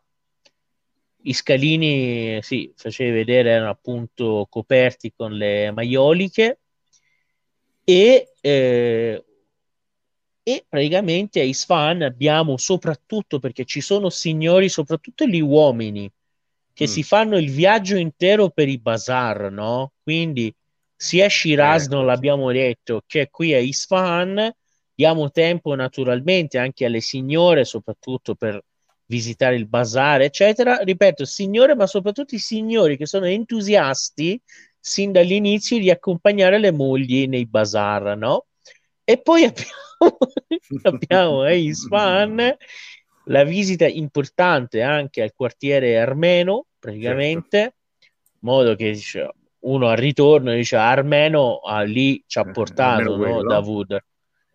[1.23, 6.59] I scalini, sì, facevi vedere, erano appunto coperti con le maioliche
[7.83, 9.23] e, eh,
[10.45, 16.11] e praticamente a Isfahan abbiamo soprattutto, perché ci sono signori, soprattutto gli uomini,
[16.73, 16.87] che Mm.
[16.87, 19.93] si fanno il viaggio intero per i bazar, no?
[20.03, 20.53] Quindi
[20.95, 22.07] sia Shiraz, Ecco, non sì.
[22.07, 24.51] l'abbiamo detto, che qui a Isfahan
[24.93, 28.61] diamo tempo naturalmente anche alle signore, soprattutto per
[29.05, 30.77] visitare il bazar, eccetera.
[30.77, 34.39] Ripeto, signore, ma soprattutto i signori che sono entusiasti
[34.85, 38.47] sin dall'inizio di accompagnare le mogli nei bazar, no?
[39.05, 40.17] E poi abbiamo,
[40.83, 42.57] abbiamo a Isfahan
[43.27, 47.75] la visita importante anche al quartiere armeno, praticamente,
[48.09, 53.13] in modo che dice, uno al ritorno dice armeno ah, lì ci ha Eh, portato
[53.13, 53.47] almeno no.
[53.47, 53.97] Davud,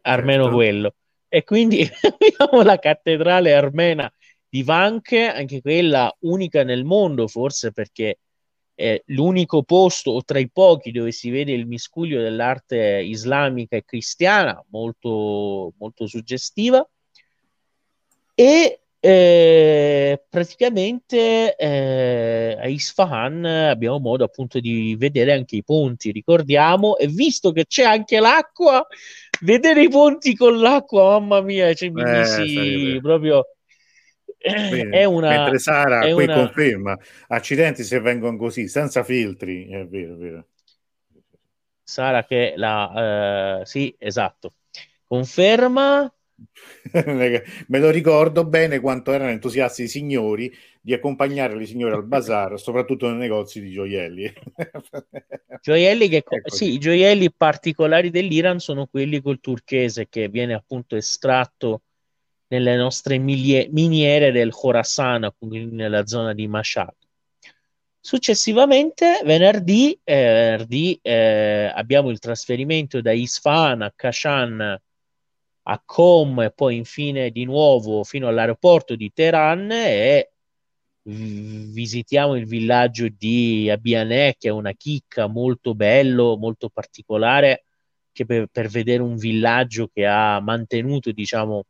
[0.03, 0.57] armeno Certo.
[0.57, 0.95] quello.
[1.29, 1.89] E quindi
[2.37, 4.13] abbiamo la cattedrale armena
[4.47, 8.19] di Vanche, anche quella unica nel mondo, forse perché
[8.79, 13.85] è l'unico posto o tra i pochi dove si vede il miscuglio dell'arte islamica e
[13.85, 16.89] cristiana, molto, molto suggestiva.
[18.37, 26.97] E eh, praticamente eh, a Isfahan abbiamo modo appunto di vedere anche i ponti, ricordiamo,
[26.99, 28.87] e visto che c'è anche l'acqua,
[29.41, 33.45] vedere i ponti con l'acqua, mamma mia, cioè, mi Eh, misi sarebbe- proprio...
[34.41, 34.91] Bene.
[34.99, 36.97] È una, Mentre Sara qui una- conferma,
[37.29, 40.47] accidenti se vengono così, senza filtri, è vero, è vero.
[41.85, 43.61] Sara che la...
[43.61, 44.55] eh, sì, esatto.
[45.07, 46.13] Conferma...
[47.69, 52.59] Me lo ricordo bene quanto erano entusiasti i signori di accompagnare le signore al bazar,
[52.61, 54.33] soprattutto nei negozi di gioielli.
[55.61, 56.55] Gioielli che, Ecco.
[56.55, 61.83] sì, i gioielli particolari dell'Iran sono quelli col turchese che viene appunto estratto
[62.49, 66.95] nelle nostre milie- miniere del Khorasan, quindi nella zona di Mashhad.
[68.01, 74.81] Successivamente, venerdì, eh, venerdì, eh, abbiamo il trasferimento da Isfahan a Kashan
[75.71, 80.33] a Qom e poi infine di nuovo fino all'aeroporto di Teheran e
[81.03, 87.65] visitiamo il villaggio di Abianè che è una chicca molto bello, molto particolare
[88.13, 91.65] che per, per vedere un villaggio che ha mantenuto diciamo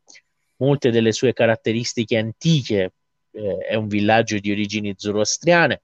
[0.59, 2.93] molte delle sue caratteristiche antiche
[3.31, 5.83] eh, è un villaggio di origini zoroastriane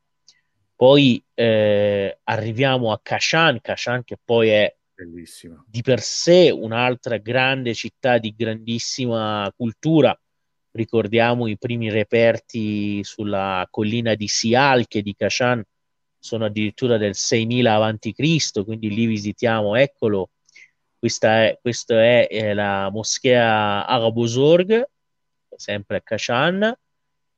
[0.76, 5.64] poi eh, arriviamo a Kashan Kashan che poi è Bellissimo.
[5.66, 10.18] di per sé un'altra grande città di grandissima cultura.
[10.72, 15.62] Ricordiamo i primi reperti sulla collina di Sial che di Kashan
[16.18, 20.30] sono addirittura del 6000 avanti Cristo, quindi lì visitiamo, eccolo,
[21.04, 24.88] questa è, questa è eh, la moschea Arabozorg,
[25.54, 26.74] sempre a Kashan,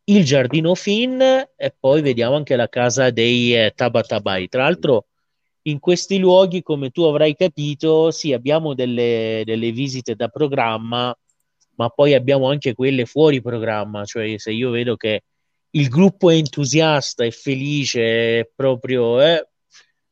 [0.05, 4.46] il giardino Fin e poi vediamo anche la casa dei eh, Tabatabai.
[4.46, 5.07] Tra l'altro
[5.62, 11.12] in questi luoghi, come tu avrai capito, sì, abbiamo delle, delle visite da programma,
[11.74, 15.24] ma poi abbiamo anche quelle fuori programma, cioè se io vedo che
[15.70, 19.44] il gruppo è entusiasta e felice, è proprio, eh,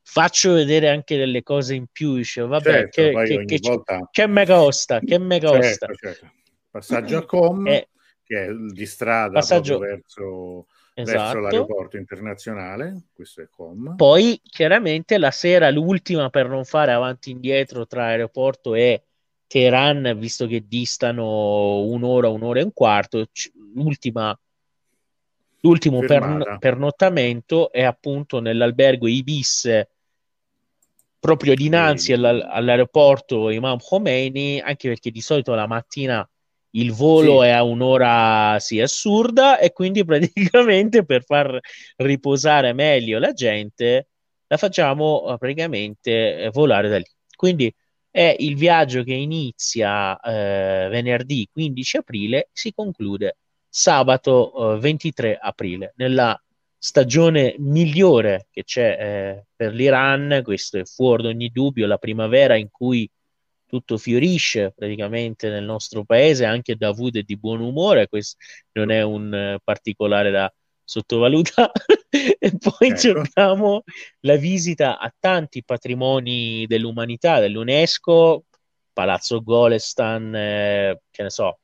[0.07, 4.09] faccio vedere anche delle cose in più, dice, vabbè, Certo, che, che, che, volta...
[4.11, 5.87] che me costa, che me costa.
[5.87, 6.33] Certo, certo.
[6.71, 7.89] Passaggio a Com, Eh,
[8.23, 11.39] che è di strada Passaggio- verso, verso esatto.
[11.41, 13.07] l'aeroporto internazionale.
[13.13, 13.97] Questo è Com.
[13.97, 19.03] Poi chiaramente la sera, l'ultima per non fare avanti e indietro tra aeroporto e
[19.47, 23.25] Teheran, visto che distano un'ora, un'ora e un quarto,
[23.75, 24.37] l'ultima,
[25.61, 29.87] l'ultimo per- pernottamento è appunto nell'albergo Ibis,
[31.25, 36.29] proprio dinanzi alla- all'aeroporto Imam Khomeini, anche perché di solito la mattina
[36.73, 37.47] il volo Sì.
[37.47, 40.05] è a un'ora sì, assurda e quindi
[40.53, 41.59] praticamente per far
[41.97, 44.09] riposare meglio la gente
[44.47, 47.07] la facciamo eh, praticamente eh, volare da lì.
[47.35, 47.75] Quindi
[48.11, 55.95] è il viaggio che inizia eh, venerdì 15 aprile, si conclude sabato eh, 23 aprile,
[55.97, 56.39] nella
[56.85, 62.57] stagione migliore che c'è eh, per l'Iran, questo è fuori da ogni dubbio, la primavera
[62.57, 63.11] in cui
[63.67, 68.37] tutto fiorisce praticamente nel nostro paese, anche Davud è di buon umore, questo
[68.73, 70.53] non è un eh, particolare da
[70.85, 71.73] sottovalutare.
[72.39, 73.21] e poi Ecco.
[73.21, 73.83] abbiamo
[74.21, 78.45] la visita a tanti patrimoni dell'umanità, dell'UNESCO,
[78.93, 81.61] Palazzo Golestan, eh, che ne so,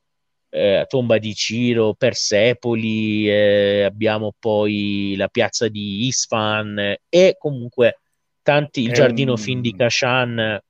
[0.50, 8.00] eh, Tomba di Ciro, Persepoli, eh, abbiamo poi la piazza di Isfahan eh, e comunque
[8.42, 10.60] tanti, il È giardino un- fin di Kashan.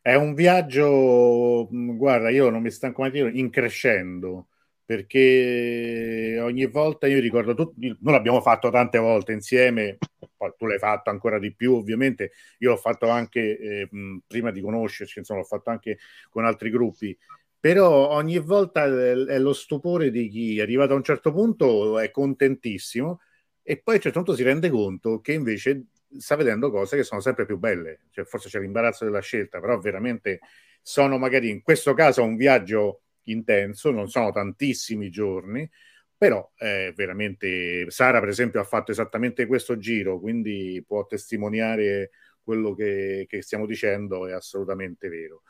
[0.00, 4.48] È un viaggio, mh, guarda, io non mi stanco mai di dire, in crescendo,
[4.84, 9.98] perché ogni volta io ricordo, tut- noi l'abbiamo fatto tante volte insieme,
[10.36, 14.50] poi tu l'hai fatto ancora di più ovviamente, io l'ho fatto anche eh, mh, prima
[14.50, 15.98] di conoscerci, insomma l'ho fatto anche
[16.30, 17.16] con altri gruppi,
[17.60, 22.10] però ogni volta è è lo stupore di chi arrivato a un certo punto è
[22.10, 23.20] contentissimo
[23.62, 25.86] e poi a un certo punto si rende conto che invece
[26.18, 29.78] sta vedendo cose che sono sempre più belle, cioè, forse c'è l'imbarazzo della scelta, però
[29.78, 30.40] veramente
[30.80, 35.68] sono magari in questo caso un viaggio intenso, non sono tantissimi giorni,
[36.16, 42.10] però è veramente Sara per esempio ha fatto esattamente questo giro, quindi può testimoniare
[42.42, 45.42] quello che, che stiamo dicendo, è assolutamente vero.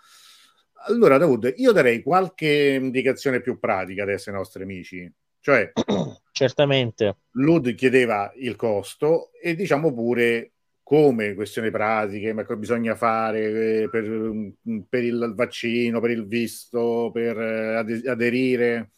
[0.86, 5.72] Allora Davud, io darei qualche indicazione più pratica adesso ai nostri amici, cioè
[6.38, 7.16] Certamente.
[7.32, 10.52] Lud chiedeva il costo e diciamo pure
[10.84, 16.28] come questioni pratiche, ma cosa bisogna fare eh, per, mm, per, il vaccino, per il
[16.28, 18.90] visto, per eh, aderire.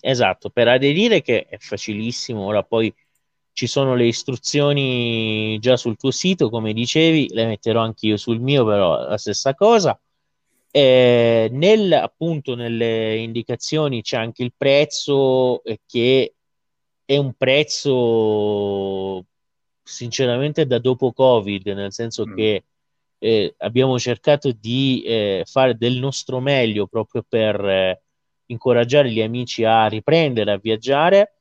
[0.00, 2.94] Esatto, per aderire che è facilissimo, ora poi
[3.52, 8.38] ci sono le istruzioni già sul tuo sito, come dicevi, le metterò anche io sul
[8.38, 10.00] mio, però la stessa cosa.
[10.74, 16.32] Eh, nel, appunto nelle indicazioni c'è anche il prezzo eh, che
[17.04, 19.26] è un prezzo
[19.82, 22.34] sinceramente da dopo Covid, nel senso mm.
[22.34, 22.64] che
[23.18, 28.02] eh, abbiamo cercato di eh, fare del nostro meglio proprio per eh,
[28.46, 31.34] incoraggiare gli amici a riprendere a viaggiare.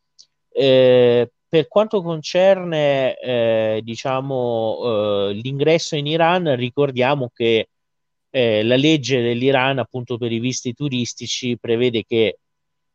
[0.49, 7.70] Eh, per quanto concerne diciamo, l'ingresso in Iran, ricordiamo che
[8.31, 12.39] la legge dell'Iran, appunto per i visti turistici, prevede che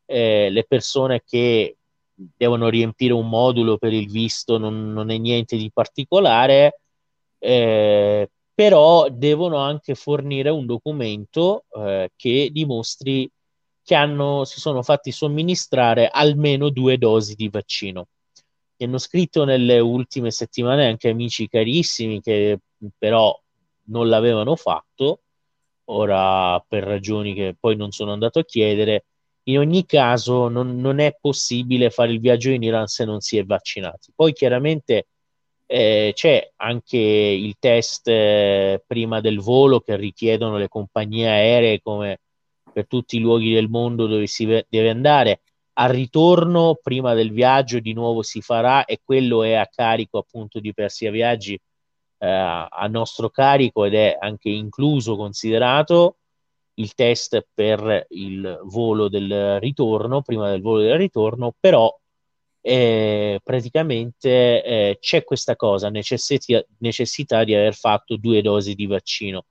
[0.07, 1.77] le persone che
[2.15, 6.81] devono riempire un modulo per il visto, non, non è niente di particolare,
[7.39, 13.31] eh, però devono anche fornire un documento eh, che dimostri
[13.83, 18.09] che hanno, si sono fatti somministrare almeno due dosi di vaccino.
[18.79, 22.59] Mi hanno scritto nelle ultime settimane anche amici carissimi che
[22.99, 23.39] però
[23.89, 25.21] non l'avevano fatto,
[25.87, 29.05] ora per ragioni che poi non sono andato a chiedere,
[29.45, 33.39] in ogni caso non, non, è possibile fare il viaggio in Iran se non si
[33.39, 34.13] è vaccinati.
[34.15, 35.07] Poi chiaramente
[35.67, 42.21] eh, c'è anche il test eh, prima del volo che richiedono le compagnie aeree come
[42.73, 45.41] per tutti i luoghi del mondo dove si deve andare.
[45.79, 50.59] Al ritorno, prima del viaggio, di nuovo si farà e quello è a carico appunto
[50.59, 51.59] di Persia Viaggi
[52.19, 56.17] eh, a nostro carico ed è anche incluso, considerato
[56.75, 61.95] il test per il volo del ritorno, prima del volo del ritorno, però
[62.61, 69.45] eh, praticamente eh, c'è questa cosa, necessità, necessità di aver fatto due dosi di vaccino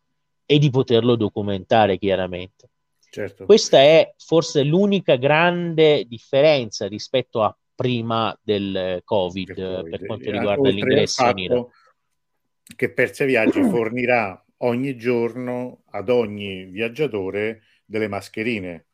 [0.45, 2.69] e di poterlo documentare chiaramente.
[3.09, 3.45] Certo.
[3.45, 9.89] Questa è forse l'unica grande differenza rispetto a prima del COVID, COVID.
[9.89, 11.65] per quanto riguarda l'ingresso in Iran.
[12.75, 18.85] Che Persia Viaggi fornirà ogni giorno ad ogni viaggiatore delle mascherine.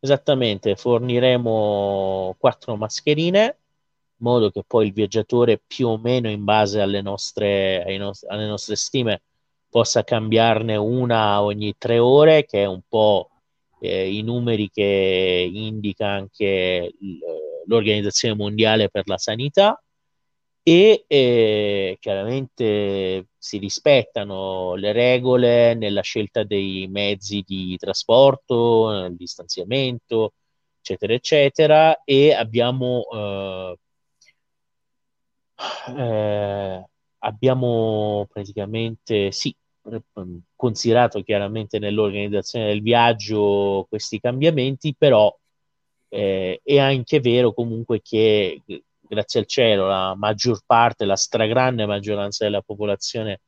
[0.00, 3.56] Esattamente, forniremo quattro mascherine
[4.20, 8.46] in modo che poi il viaggiatore più o meno in base alle nostre, no- alle
[8.46, 9.22] nostre stime
[9.68, 13.30] possa cambiarne una ogni tre ore, che è un po'
[13.80, 16.92] eh, i numeri che indica anche
[17.66, 19.80] l'Organizzazione Mondiale per la Sanità
[20.68, 30.34] e eh, chiaramente si rispettano le regole nella scelta dei mezzi di trasporto, nel distanziamento,
[30.78, 33.78] eccetera, eccetera, e abbiamo, eh,
[35.96, 36.84] eh,
[37.20, 39.54] abbiamo praticamente, sì,
[40.54, 45.34] considerato chiaramente nell'organizzazione del viaggio questi cambiamenti, però
[46.08, 48.60] eh, è anche vero comunque che
[49.08, 53.40] grazie al cielo, la maggior parte, la stragrande maggioranza della popolazione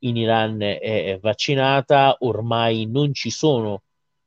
[0.00, 3.82] in Iran è, vaccinata, ormai non ci sono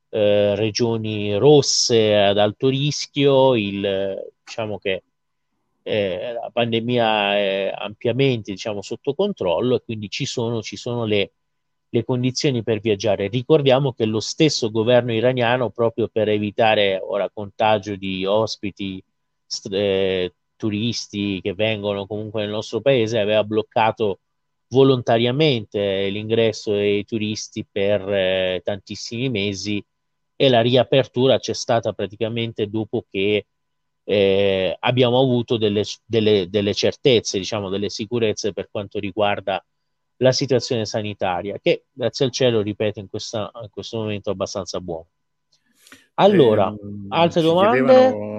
[0.09, 5.03] eh, regioni rosse ad alto rischio, il, diciamo che
[5.83, 11.33] eh, la pandemia è ampiamente diciamo, sotto controllo e quindi ci sono, ci sono le,
[11.89, 13.27] le condizioni per viaggiare.
[13.27, 19.03] Ricordiamo che lo stesso governo iraniano, proprio per evitare ora contagio di ospiti,
[19.71, 24.19] eh, turisti che vengono comunque nel nostro paese aveva bloccato
[24.69, 29.83] volontariamente l'ingresso dei turisti per eh, tantissimi mesi
[30.35, 33.45] e la riapertura c'è stata praticamente dopo che
[34.03, 39.63] eh, abbiamo avuto delle, delle, delle, certezze, diciamo delle sicurezze per quanto riguarda
[40.17, 44.79] la situazione sanitaria, che grazie al cielo, ripeto, in, questa, in questo momento è abbastanza
[44.79, 45.07] buono.
[46.15, 46.77] Allora, eh,
[47.09, 47.83] altre domande?
[47.83, 48.34] Chiedevano...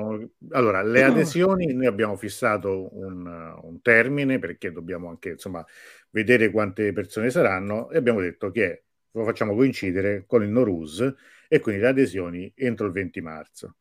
[0.51, 3.27] Allora, le adesioni, noi abbiamo fissato un,
[3.63, 5.65] un, termine perché dobbiamo anche insomma,
[6.11, 11.15] vedere quante persone saranno e abbiamo detto che lo facciamo coincidere con il Norus
[11.49, 13.77] e quindi le adesioni entro il 20 marzo.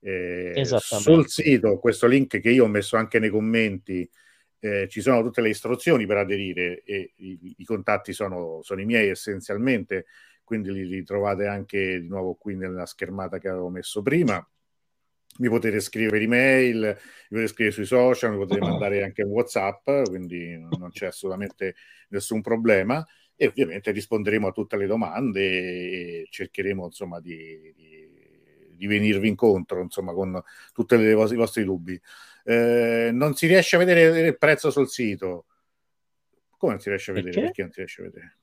[0.00, 4.08] Eh, sul sito, questo link che io ho messo anche nei commenti,
[4.58, 8.84] eh, ci sono tutte le istruzioni per aderire e i, i contatti sono, sono i
[8.84, 10.04] miei essenzialmente
[10.44, 14.46] quindi li ritrovate anche di nuovo qui nella schermata che avevo messo prima.
[15.38, 16.96] Mi potete scrivere email, mi
[17.28, 21.74] potete scrivere sui social, mi potete mandare anche un WhatsApp, quindi non c'è assolutamente
[22.10, 23.04] nessun problema
[23.34, 28.08] e ovviamente risponderemo a tutte le domande e cercheremo insomma di, di,
[28.76, 30.40] di venirvi incontro insomma con
[30.72, 32.00] tutti i vostri dubbi.
[32.44, 35.46] Eh, non si riesce a vedere il prezzo sul sito
[36.64, 37.32] Come non si riesce a vedere?
[37.32, 37.46] Perché?
[37.46, 38.38] Perché non si riesce a vedere?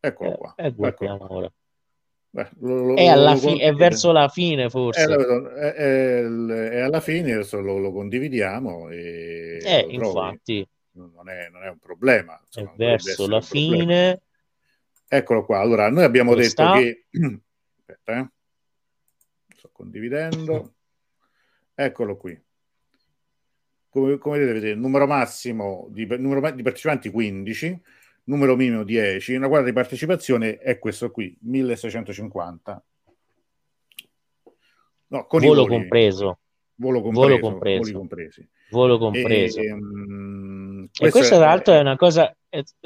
[0.00, 0.54] Eccolo Eh, qua.
[0.56, 1.16] eh, qua.
[1.30, 1.52] ora.
[2.32, 5.06] Beh, lo- lo- È, lo fi- è verso la fine, Eh, forse.
[5.06, 11.64] lo- è- è- è alla fine adesso lo, condividiamo e Eh, infatti, Non è, non
[11.64, 12.36] è un problema.
[12.36, 13.76] è insomma, dovrebbe verso la problema.
[13.76, 14.20] fine.
[15.08, 15.58] Eccolo qua.
[15.58, 16.72] Allora, noi abbiamo Dove detto sta?
[16.78, 17.06] che...
[17.80, 18.28] Aspetta, eh.
[19.56, 20.74] Sto condividendo.
[21.74, 22.40] Eccolo qui.
[23.88, 27.82] Come, come vedete, il numero massimo di, numero di partecipanti 15,
[28.30, 32.84] numero minimo 10, una quadra di partecipazione è questo qui, 1650.
[35.08, 36.38] No, con Volo compreso.
[36.76, 37.26] Volo compreso.
[37.26, 37.78] Volo compreso.
[37.80, 38.48] voli compresi.
[38.70, 39.60] Volo compreso.
[39.60, 42.34] E, mm, E questo questa, è- tra l'altro, è una cosa,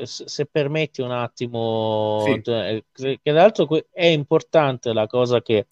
[0.03, 2.41] se permetti un attimo, Sì.
[2.51, 5.67] eh, che tra l'altro è importante la cosa che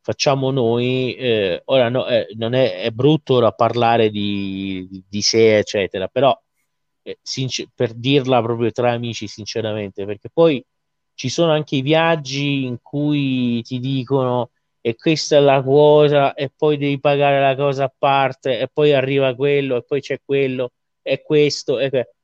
[0.00, 1.14] facciamo noi.
[1.14, 6.36] eh, ora, no, eh, non è, è brutto ora parlare di, di sé, eccetera, però
[7.02, 10.64] eh, sincer- per dirla proprio tra amici, sinceramente, perché poi
[11.14, 14.50] ci sono anche i viaggi in cui ti dicono
[14.80, 18.92] e questa è la quota e poi devi pagare la cosa a parte e poi
[18.92, 20.72] arriva quello e poi c'è quello
[21.02, 22.14] e questo e que-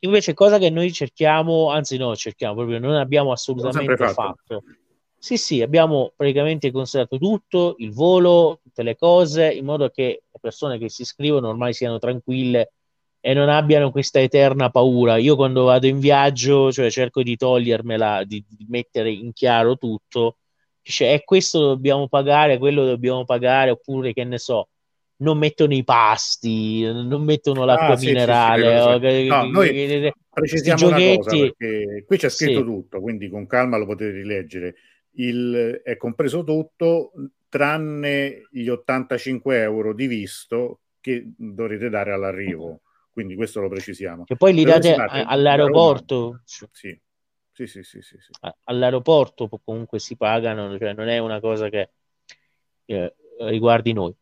[0.00, 4.12] invece cosa che noi cerchiamo anzi no cerchiamo proprio non abbiamo assolutamente fatto.
[4.12, 4.62] fatto.
[5.16, 10.38] sì sì abbiamo praticamente considerato tutto il volo tutte le cose in modo che le
[10.40, 12.72] persone che si iscrivono ormai siano tranquille
[13.24, 18.24] e non abbiano questa eterna paura io quando vado in viaggio cioè cerco di togliermela
[18.24, 20.38] di, di mettere in chiaro tutto
[20.82, 24.70] dice è questo dobbiamo pagare, quello dobbiamo pagare, oppure che ne so,
[25.18, 28.80] non mettono i pasti, non mettono l'acqua Ah, sì, sì, sì, minerale.
[28.80, 28.98] o sì.
[29.00, 32.64] che- No, noi Precisiamo sti una cosa giochetti- qui c'è scritto Sì.
[32.64, 34.74] tutto, quindi con calma lo potete rileggere.
[35.12, 37.12] Il, è compreso tutto
[37.48, 42.80] tranne gli 85 euro di visto che dovrete dare all'arrivo.
[43.12, 44.24] Quindi questo lo precisiamo.
[44.24, 46.40] che poi li date all'aeroporto.
[46.44, 48.32] Sì, sì, sì, sì, sì, sì.
[48.64, 51.90] all'aeroporto po- comunque si pagano, cioè non è una cosa che
[52.86, 54.14] eh, riguardi noi.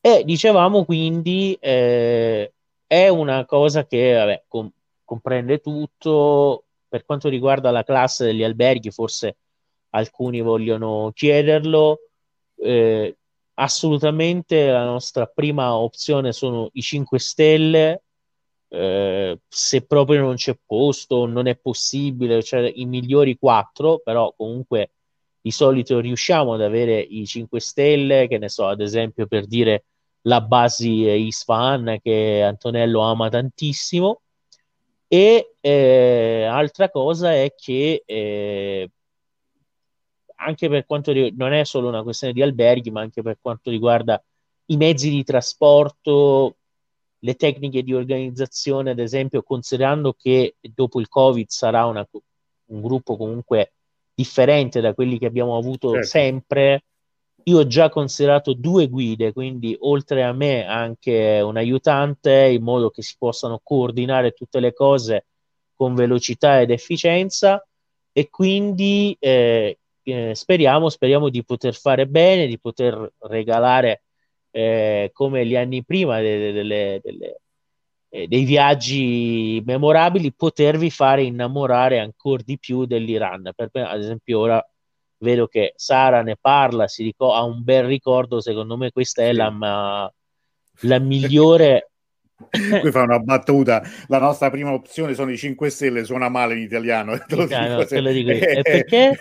[0.00, 2.52] E dicevamo quindi eh,
[2.86, 4.70] è una cosa che vabbè, com-
[5.04, 6.62] comprende tutto.
[6.88, 9.36] Per quanto riguarda la classe degli alberghi, forse
[9.90, 11.98] alcuni vogliono chiederlo.
[12.58, 13.16] eh,
[13.54, 18.02] assolutamente la nostra prima opzione sono i 5 stelle.
[18.68, 24.90] Eh, se proprio non c'è posto, non è possibile, cioè i migliori 4, però comunque
[25.40, 29.84] di solito riusciamo ad avere i 5 stelle, che ne so, ad esempio per dire
[30.22, 34.22] la Basi Isfahan che Antonello ama tantissimo.
[35.08, 38.90] E eh, altra cosa è che eh,
[40.36, 43.70] anche per quanto ri- non è solo una questione di alberghi, ma anche per quanto
[43.70, 44.22] riguarda
[44.66, 46.55] i mezzi di trasporto,
[47.26, 52.06] le tecniche di organizzazione, ad esempio, considerando che dopo il Covid sarà una-
[52.66, 53.72] un gruppo comunque
[54.14, 56.06] differente da quelli che abbiamo avuto Certo.
[56.06, 56.84] sempre.
[57.44, 62.90] Io ho già considerato due guide, quindi oltre a me anche un aiutante, in modo
[62.90, 65.26] che si possano coordinare tutte le cose
[65.74, 67.64] con velocità ed efficienza
[68.12, 74.02] e quindi eh, eh, speriamo, speriamo di poter fare bene, di poter regalare
[74.56, 77.40] eh, come gli anni prima de- de- delle- delle-
[78.08, 83.50] eh, dei viaggi memorabili, potervi fare innamorare ancora di più dell'Iran.
[83.54, 84.66] Per me, ad esempio, ora
[85.18, 89.32] vedo che Sara ne parla, si ricor- ha un bel ricordo, secondo me questa è
[89.34, 90.10] la, ma-
[90.82, 91.90] la migliore
[92.80, 93.82] Qui fa una battuta.
[94.08, 97.14] La nostra prima opzione sono i 5 Stelle, suona male in italiano.
[97.16, 99.18] Italiano, dico lo dico se- E perché?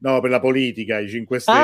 [0.00, 1.62] No, per la politica, i 5 Stelle.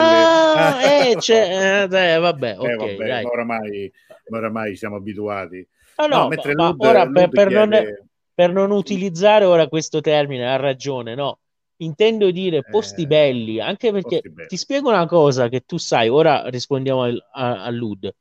[0.56, 3.24] Ah, eh, c'è- eh, vabbè, Eh, vabbè, dai.
[3.24, 3.92] ma oramai,
[4.28, 5.66] ma oramai siamo abituati.
[5.96, 9.68] Ah, no, mentre ma- Lud- ora Lud per, per non, chiede- per non utilizzare ora
[9.68, 11.38] questo termine, ha ragione, no?
[11.78, 14.48] Intendo dire posti Eh, belli, anche perché belli.
[14.48, 18.12] ti spiego una cosa che tu sai, ora rispondiamo al- a, a Lud.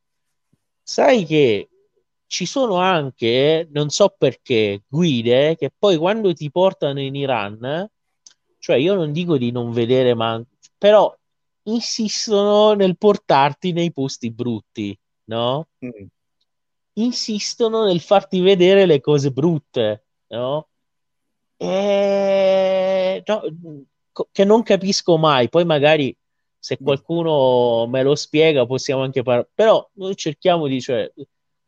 [0.83, 1.69] Sai che
[2.33, 7.87] ci sono anche, non so perché, guide che poi quando ti portano in Iran,
[8.57, 10.43] cioè io non dico di non vedere, ma
[10.75, 11.15] però
[11.65, 15.67] insistono nel portarti nei posti brutti, no?
[15.85, 16.05] Mm.
[16.93, 20.69] insistono nel farti vedere le cose brutte, no?
[21.57, 23.23] E...
[23.25, 23.41] no,
[24.31, 25.49] che non capisco mai.
[25.49, 26.15] Poi magari
[26.57, 29.49] se qualcuno me lo spiega possiamo anche parlare.
[29.53, 31.11] Però noi cerchiamo di, cioè,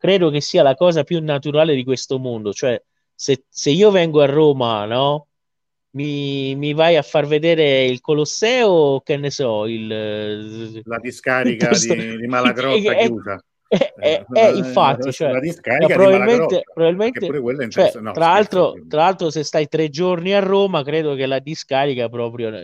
[0.06, 2.52] credo che sia la cosa più naturale di questo mondo.
[2.52, 2.80] Cioè,
[3.12, 5.26] se, se io vengo a Roma, no?
[5.96, 11.94] Mi, mi vai a far vedere il Colosseo, che ne so, il, La discarica Questo-
[11.94, 13.42] di, di Malagrotta che- chiusa.
[13.68, 19.28] Eh, eh, eh, infatti, cioè, la discarica probabilmente, probabilmente cioè, no, tra, l'altro, tra, l'altro,
[19.30, 22.60] se stai tre giorni a Roma, credo che la discarica proprio non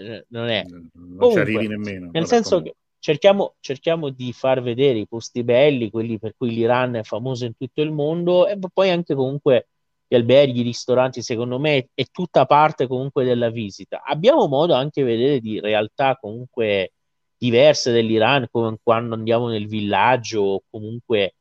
[0.48, 0.64] è.
[0.68, 2.10] Non Comunque, ci arrivi nemmeno.
[2.12, 6.94] Nel senso che cerchiamo, cerchiamo di far vedere i posti belli, quelli per cui l'Iran
[6.94, 9.68] è famoso in tutto il mondo, e poi anche comunque
[10.06, 14.02] gli alberghi, i ristoranti, secondo me è tutta parte comunque della visita.
[14.04, 16.92] Abbiamo modo anche di vedere di realtà comunque
[17.36, 21.34] diverse dell'Iran, come quando andiamo nel villaggio o comunque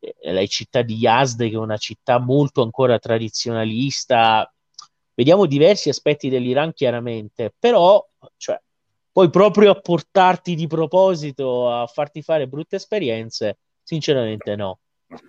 [0.00, 4.52] eh, la città di Yazd, che è una città molto ancora tradizionalista.
[5.14, 8.04] Vediamo diversi aspetti dell'Iran chiaramente, però
[9.14, 14.80] poi proprio a portarti di proposito a farti fare brutte esperienze, sinceramente no.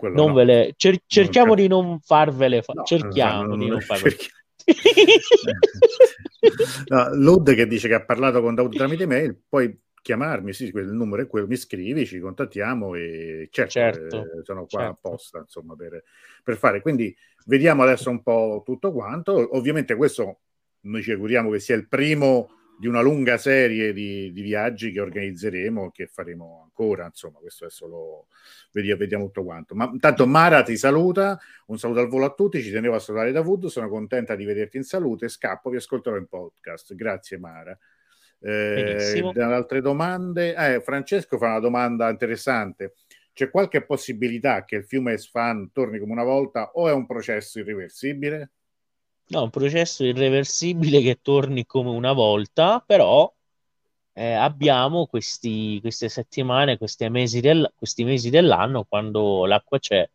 [0.02, 0.42] non no.
[0.42, 0.74] Le...
[0.76, 4.34] Cer- cerchiamo non di non farvele fa- no, cerchiamo no, di non farvele cerchi...
[6.88, 10.92] no, Lud che dice che ha parlato con Daud tramite mail, poi chiamarmi, sì, il
[10.92, 14.94] numero è quello, mi scrivi, ci contattiamo e certo, certo eh, sono qua certo.
[14.94, 16.04] apposta insomma per,
[16.44, 16.82] per, fare.
[16.82, 17.16] Quindi
[17.46, 19.56] vediamo adesso un po' tutto quanto.
[19.56, 20.40] Ovviamente questo
[20.82, 25.00] noi ci auguriamo che sia il primo di una lunga serie di, di viaggi che
[25.00, 28.28] organizzeremo, che faremo ancora, insomma, questo è solo
[28.72, 29.76] vediamo, vediamo tutto quanto.
[29.76, 33.32] Ma intanto Mara ti saluta, un saluto al volo a tutti, ci tenevo a salutare
[33.32, 36.94] da Wood, sono contenta di vederti in salute, scappo, vi ascolterò in podcast.
[36.96, 37.78] Grazie Mara.
[38.42, 40.54] Eh, altre domande?
[40.56, 42.94] Eh, Francesco fa una domanda interessante.
[43.34, 47.60] C'è qualche possibilità che il fiume Esfan torni come una volta o è un processo
[47.60, 48.52] irreversibile?
[49.28, 53.32] No, un processo irreversibile che torni come una volta, però
[54.14, 60.08] eh, abbiamo questi, queste settimane, questi mesi, del, questi mesi dell'anno quando l'acqua c'è,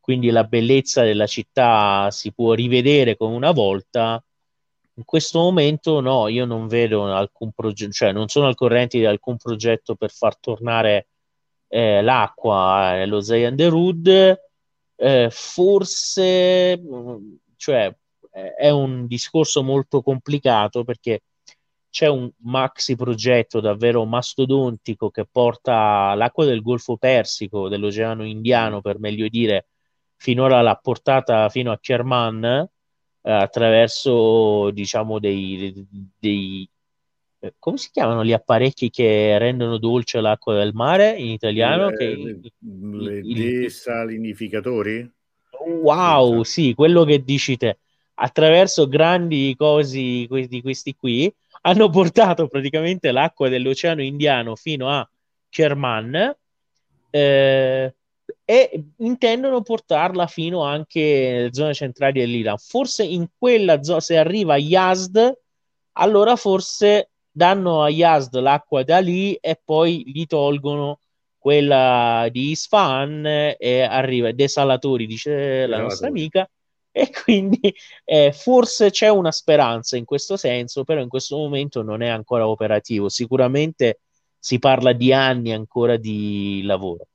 [0.00, 4.22] quindi la bellezza della città si può rivedere come una volta
[4.94, 9.04] in questo momento no, io non vedo alcun progetto, cioè non sono al corrente di
[9.04, 11.08] alcun progetto per far tornare
[11.68, 14.40] eh, l'acqua nello Zayan Derud.
[14.98, 17.94] Eh, forse, mm, cioè,
[18.56, 21.22] è un discorso molto complicato perché
[21.88, 28.98] c'è un maxi progetto davvero mastodontico che porta l'acqua del Golfo Persico, dell'Oceano Indiano, per
[28.98, 29.68] meglio dire,
[30.16, 32.68] finora l'ha portata fino a Kerman eh,
[33.22, 35.72] attraverso diciamo dei,
[36.18, 36.68] dei
[37.38, 41.88] eh, come si chiamano gli apparecchi che rendono dolce l'acqua del mare in italiano?
[41.88, 45.10] Le, che, le il, desalinificatori?
[45.80, 47.78] Wow, sì, quello che dici te.
[48.18, 55.08] Attraverso grandi cosi di questi qui hanno portato praticamente l'acqua dell'Oceano Indiano fino a
[55.48, 56.36] Kerman.
[57.10, 57.94] Eh,
[58.44, 62.56] e intendono portarla fino anche nelle zone centrali dell'Iran.
[62.58, 65.38] Forse in quella zona, se arriva a Yazd,
[65.92, 71.00] allora forse danno a Yazd l'acqua da lì e poi gli tolgono
[71.38, 73.24] quella di Isfahan
[73.58, 76.48] e arriva desalatori, dice la nostra amica,
[76.98, 77.74] e quindi
[78.04, 82.48] eh, forse c'è una speranza in questo senso, però in questo momento non è ancora
[82.48, 83.10] operativo.
[83.10, 84.00] Sicuramente
[84.38, 87.08] si parla di anni ancora di lavoro.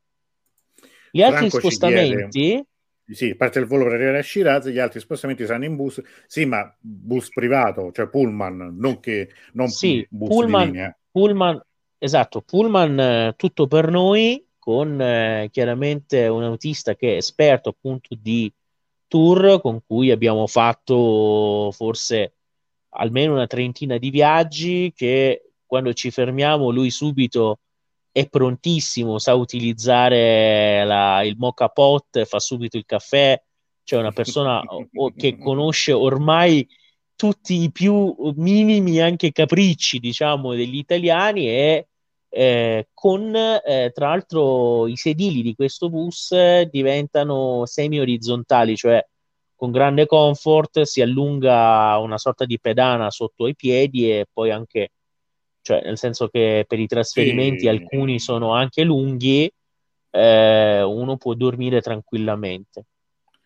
[1.10, 2.64] Gli altri Franco spostamenti...
[3.12, 6.02] Sì, parte il volo per arrivare a Shiraz, gli altri spostamenti saranno in bus.
[6.28, 11.62] Sì, ma bus privato, cioè pullman, non che non sì, bus pullman, pullman,
[11.98, 18.16] esatto, pullman eh, tutto per noi con eh, chiaramente un autista che è esperto appunto
[18.18, 18.50] di
[19.12, 22.36] tour con cui abbiamo fatto forse
[22.92, 27.60] almeno una trentina di viaggi che quando ci fermiamo lui subito
[28.10, 33.42] è prontissimo, sa utilizzare la, il mocha pot, fa subito il caffè,
[33.84, 34.62] cioè una persona
[35.18, 36.66] che conosce ormai
[37.14, 41.90] tutti i più minimi anche capricci, diciamo, degli italiani e
[42.34, 46.34] eh, con eh, tra l'altro i sedili di questo bus
[46.70, 49.06] diventano semi orizzontali, cioè
[49.54, 54.92] con grande comfort si allunga una sorta di pedana sotto i piedi e poi anche
[55.62, 57.68] cioè nel senso che per i trasferimenti sì.
[57.68, 59.52] alcuni sono anche lunghi,
[60.10, 62.86] eh, uno può dormire tranquillamente.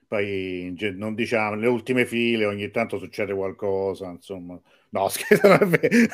[0.08, 4.58] Poi non diciamo, le ultime file ogni tanto succede qualcosa, insomma.
[4.96, 6.08] No, scherzo, non è vero.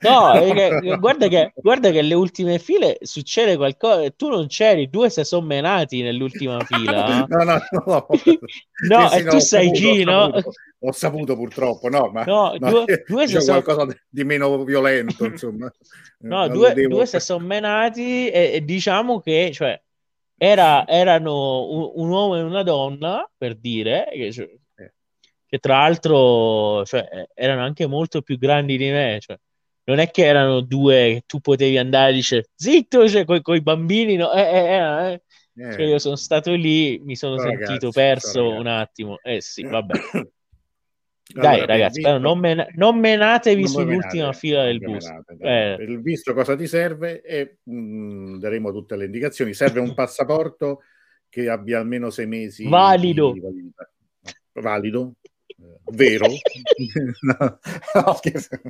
[0.00, 0.32] No,
[0.80, 4.10] no, guarda, che, guarda che alle ultime file succede qualcosa.
[4.10, 7.26] Tu non c'eri, due si sono menati nell'ultima fila.
[7.28, 8.06] no, no, no.
[8.88, 10.32] no, e tu sei Gino
[10.78, 13.62] ho saputo purtroppo, no, ma no, no, due, due c'è sono...
[13.62, 15.70] qualcosa di meno violento, insomma.
[16.20, 16.96] no, due, devo...
[16.96, 19.80] due si sono menati e, e, diciamo che cioè,
[20.36, 24.55] era, erano un, un, uomo e una donna, per dire, che, cioè,
[25.46, 29.36] che tra l'altro cioè, erano anche molto più grandi di me, cioè,
[29.84, 33.62] non è che erano due che tu potevi andare e dice zitto cioè, con i
[33.62, 34.32] bambini, no?
[34.32, 35.22] eh, eh, eh, eh
[35.58, 39.18] Eh, Cioè, io sono stato lì, mi sono sentito ragazzi, perso sono un attimo.
[39.22, 39.94] Eh sì, vabbè.
[41.34, 44.78] Allora, Dai, per ragazzi, visto- però non, men- non menatevi Non sull'ultima menate, fila del
[44.80, 45.04] bus.
[45.06, 45.78] menate.
[45.78, 49.54] Eh, visto cosa ti serve e mh, daremo tutte le indicazioni.
[49.54, 50.82] Serve un passaporto
[51.28, 53.32] che abbia almeno sei mesi Valido.
[53.32, 53.90] di validità.
[54.52, 55.14] Valido?
[55.88, 56.26] Eh, Vero?
[57.22, 57.58] no,
[57.94, 58.60] no, scherzo.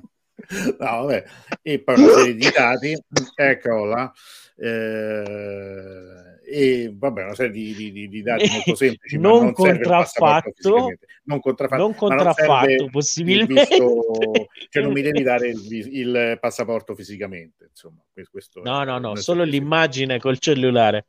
[0.79, 1.25] No, vabbè.
[1.63, 2.97] E poi una serie di dati,
[3.35, 4.13] eccola.
[4.57, 10.95] Eh, e vabbè, una serie di, di- di- dati molto semplici, ma Non non contraffatto.
[11.25, 13.53] non contraffatto, non non contraffatto, serve il possibilmente.
[13.55, 18.05] visto- cioè non mi devi dare il, il passaporto fisicamente, insomma.
[18.13, 19.45] que- Questo No, no, no, non solo sufficiente.
[19.51, 21.07] l'immagine col cellulare.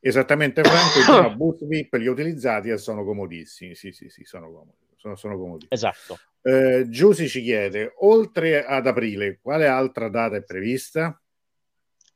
[0.00, 3.74] Esattamente, Franco, sono bus VIP li ho utilizzati e sono comodissimi.
[3.74, 4.86] Sì, sì, sì, sono comodi.
[4.98, 5.66] Sono, sono comodi.
[5.68, 6.18] Esatto.
[6.42, 11.20] Eh, Giusy ci chiede, oltre ad aprile, quale altra data è prevista?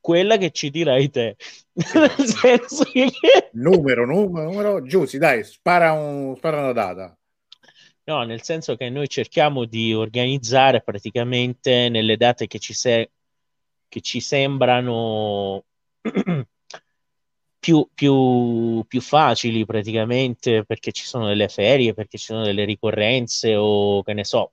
[0.01, 1.37] Quella che ci dirai te.
[1.73, 3.09] Nel senso che...
[3.53, 4.83] Numero, numero, numero.
[4.83, 7.17] Giusy, dai, spara, un, spara una data.
[8.05, 13.13] No, nel senso che noi cerchiamo di organizzare praticamente nelle date che ci, se-
[13.87, 15.65] che ci sembrano
[17.63, 23.55] più, più, più facili praticamente perché ci sono delle ferie, perché ci sono delle ricorrenze
[23.55, 24.51] o che ne so.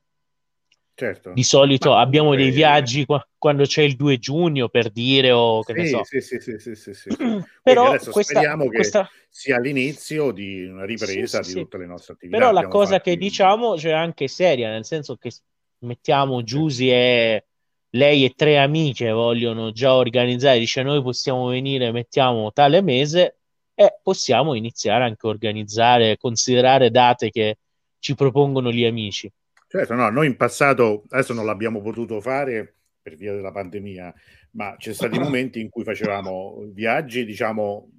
[0.93, 1.31] Certo.
[1.33, 5.63] Di solito Ma abbiamo dei viaggi qua- quando c'è il 2 giugno per dire o
[5.63, 6.03] che ne Sì, so.
[6.03, 7.09] sì, sì, sì, sì, sì, sì.
[7.63, 11.87] Però adesso questa, speriamo che questa- sia l'inizio di una ripresa Sì, di tutte le
[11.87, 12.37] nostre attività.
[12.37, 15.31] Però la cosa fatti- che diciamo c'è anche seria, nel senso che
[15.79, 17.45] mettiamo Giusy e
[17.91, 23.37] lei e tre amiche vogliono già organizzare, dice noi possiamo venire, mettiamo tale mese
[23.73, 27.57] e possiamo iniziare anche a organizzare, considerare date che
[27.99, 29.31] ci propongono gli amici.
[29.67, 34.13] Certo, no, noi in passato, adesso non l'abbiamo potuto fare per via della pandemia,
[34.51, 37.89] ma c'è stati momenti in cui facevamo viaggi, diciamo,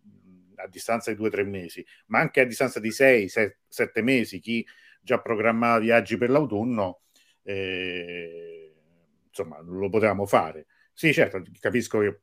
[0.57, 4.03] a distanza di due o tre mesi, ma anche a distanza di sei, se- sette
[4.03, 4.67] mesi, chi
[5.01, 7.01] già programmava viaggi per l'autunno,
[7.43, 8.60] eh,
[9.31, 10.67] insomma, lo potevamo fare.
[10.93, 12.21] Sì, certo, capisco che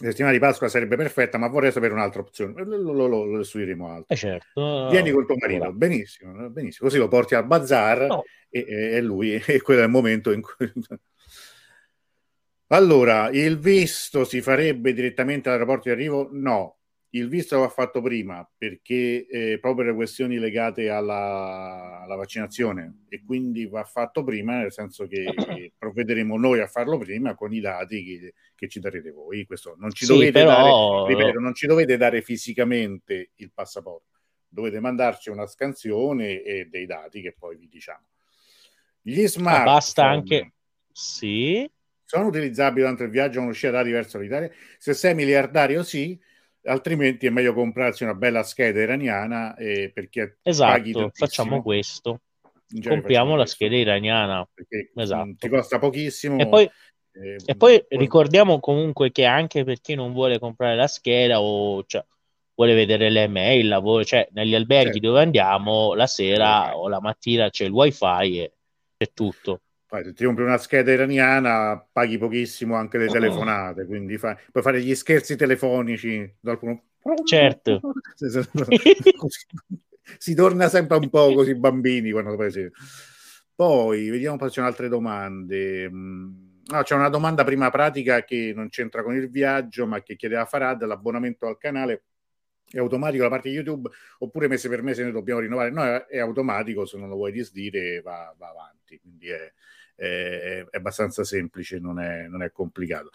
[0.00, 2.64] la settimana di Pasqua sarebbe perfetta, ma vorrei sapere un'altra opzione.
[2.64, 4.14] Lo, lo, lo- lo studieremo altro.
[4.14, 4.88] E certo.
[4.90, 9.00] Vieni col tuo marito, benissimo, benissimo, così lo porti al bazar no, e, e- e
[9.02, 10.72] lui e quello è il momento in cui
[12.68, 16.77] allora il visto si farebbe direttamente all'aeroporto di arrivo no
[17.10, 23.22] il visto va fatto prima perché eh, proprio per questioni legate alla, alla vaccinazione e
[23.24, 25.24] quindi va fatto prima nel senso che
[25.78, 29.46] provvederemo noi a farlo prima con i dati che, che ci darete voi.
[29.46, 34.18] Questo non ci Sì, dovete però- dare ripeto non ci dovete dare fisicamente il passaporto.
[34.50, 38.04] Dovete mandarci una scansione e dei dati che poi vi diciamo.
[39.00, 40.52] Gli ma smartphone basta anche...
[40.90, 41.70] Sì,
[42.04, 44.50] sono utilizzabili durante il viaggio a un'uscita da diversa dall'Italia?
[44.78, 46.18] Se sei miliardario, sì,
[46.64, 52.20] altrimenti è meglio comprarsi una bella scheda iraniana eh, perché esatto, facciamo questo.
[52.70, 54.48] Compriamo facciamo la questo, scheda iraniana.
[54.52, 55.24] perché Esatto.
[55.26, 56.38] mh, ti costa pochissimo.
[56.38, 56.64] E poi,
[57.12, 61.40] eh, e poi poi- ricordiamo comunque che anche per chi non vuole comprare la scheda
[61.40, 62.04] o cioè,
[62.54, 65.06] vuole vedere le mail, lavoro, cioè negli alberghi Certo.
[65.06, 66.74] dove andiamo la sera Wifi.
[66.76, 68.52] o la mattina c'è il wifi e
[68.98, 69.62] c'è tutto.
[69.90, 74.82] Se ti compri una scheda iraniana paghi pochissimo anche le telefonate, quindi fai- puoi fare
[74.82, 76.36] gli scherzi telefonici.
[76.40, 76.82] Qualcuno...
[77.24, 77.80] Certo.
[80.18, 82.70] si torna sempre un po' così bambini quando poi.
[83.54, 85.88] Poi vediamo se c'è altre domande.
[85.90, 90.16] Mm, No, c'è una domanda prima pratica che non c'entra con il viaggio, ma che
[90.16, 92.02] chiedeva Farad l'abbonamento al canale
[92.70, 95.70] è automatico da parte di YouTube oppure mese per mese noi dobbiamo rinnovare?
[95.70, 99.50] No, è, è automatico, se non lo vuoi disdire va, va avanti, quindi è,
[100.04, 103.10] è- è abbastanza semplice, non è, non è complicato.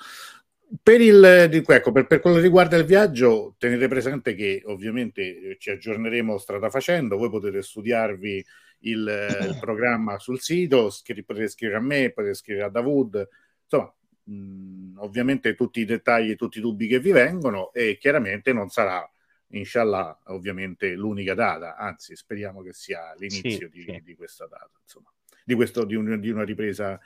[0.81, 5.57] Per, il, ecco, per, per quello che riguarda il viaggio, tenete presente che ovviamente eh,
[5.59, 8.43] ci aggiorneremo strada facendo, voi potete studiarvi
[8.79, 13.27] il, eh, il programma sul sito, scri- potete scrivere a me, potete scrivere a Davud,
[13.63, 18.69] insomma, mh, ovviamente tutti i dettagli, tutti i dubbi che vi vengono e chiaramente non
[18.69, 19.07] sarà,
[19.49, 24.01] inshallah, ovviamente l'unica data, anzi speriamo che sia l'inizio Sì, di, sì.
[24.03, 25.11] di questa data, insomma,
[25.43, 26.99] di, questo, di, un- di una ripresa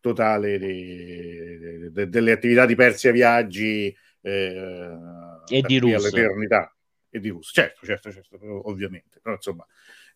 [0.00, 4.96] totale de- de- delle attività di Persia Viaggi eh,
[5.50, 5.94] E di qui Rus.
[5.94, 6.74] all'eternità
[7.10, 9.66] e di Rus, certo, certo, certo, ovviamente, però insomma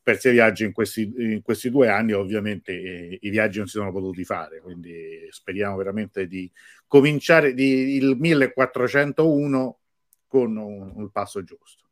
[0.02, 3.90] Persia Viaggi in questi, in questi due anni ovviamente eh, i viaggi non si sono
[3.92, 6.50] potuti fare, quindi speriamo veramente di
[6.86, 9.80] cominciare di, il 1401
[10.28, 11.86] con un, un passo giusto.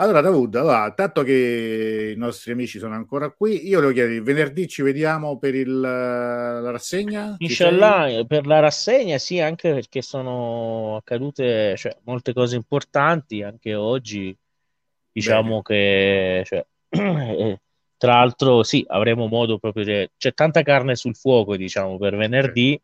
[0.00, 4.68] Allora, Davud, allora, tanto che i nostri amici sono ancora qui, io lo chiedo, venerdì
[4.68, 7.34] ci vediamo per il, la rassegna?
[7.38, 14.36] Inshallah, per la rassegna sì, anche perché sono accadute cioè, molte cose importanti, anche oggi,
[15.10, 16.42] diciamo Bene.
[16.42, 16.42] che...
[16.44, 17.60] Cioè, eh,
[17.96, 20.08] tra l'altro, sì, avremo modo proprio di...
[20.16, 22.80] C'è tanta carne sul fuoco, diciamo, per venerdì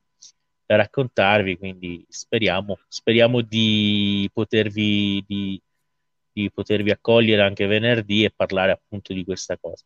[0.67, 5.23] da raccontarvi, quindi speriamo, speriamo di potervi...
[5.25, 5.63] Di,
[6.35, 9.85] di potervi accogliere anche venerdì e parlare appunto di questa cosa.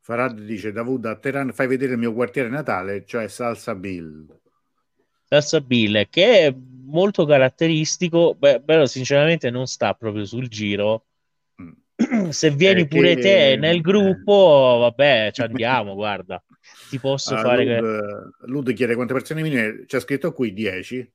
[0.00, 4.26] Farad dice Davud a Teheran fai vedere il mio quartiere natale, cioè Salsa Bill.
[5.24, 6.54] Salsa Bill, che è
[6.86, 11.06] molto caratteristico, beh, però sinceramente non sta proprio sul giro.
[11.62, 12.30] Mm.
[12.30, 13.20] Se vieni pure che...
[13.20, 16.42] te nel gruppo, vabbè, ci andiamo, guarda.
[16.88, 17.64] Ti posso uh, fare...
[17.64, 18.00] Lud,
[18.40, 18.46] che...
[18.46, 21.12] Lud chiede quante persone minime, c'è scritto qui 10.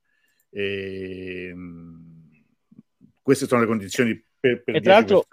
[0.52, 1.56] E...
[3.22, 5.26] Queste sono le condizioni per, per e tra l'altro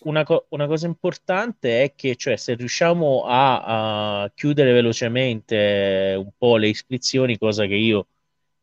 [0.00, 6.30] una, co- una, cosa importante è che cioè, se riusciamo a, a, chiudere velocemente un
[6.36, 8.06] po' le iscrizioni, cosa che io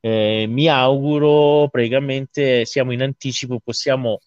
[0.01, 4.19] eh, mi auguro, praticamente siamo in anticipo, possiamo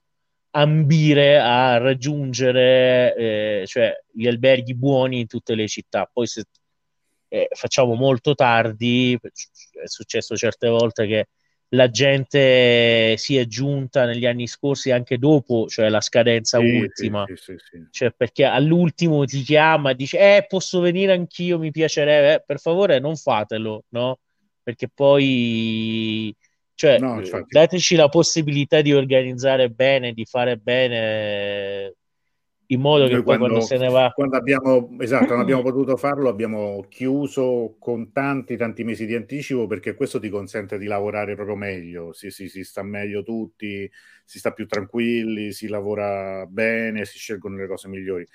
[0.50, 6.08] ambire a raggiungere eh, cioè, gli alberghi buoni in tutte le città.
[6.10, 6.44] Poi se
[7.28, 11.28] eh, facciamo molto tardi, è successo certe volte che
[11.70, 17.24] la gente si è giunta negli anni scorsi anche dopo, cioè la scadenza sì, ultima,
[17.26, 22.34] sì, sì, cioè perché all'ultimo ti chiama e dice eh posso venire anch'io, mi piacerebbe,
[22.34, 24.18] eh, per favore non fatelo, no?
[24.62, 26.34] Perché poi
[26.74, 31.94] cioè, no, dateci la possibilità di organizzare bene, di fare bene
[32.70, 36.28] in modo che quando, quando, se ne va quando abbiamo esatto non abbiamo potuto farlo
[36.28, 41.56] abbiamo chiuso con tanti tanti mesi di anticipo perché questo ti consente di lavorare proprio
[41.56, 42.12] meglio.
[42.12, 43.90] Si, si, si sta meglio tutti
[44.24, 48.26] si sta più tranquilli si lavora bene si scelgono le cose migliori.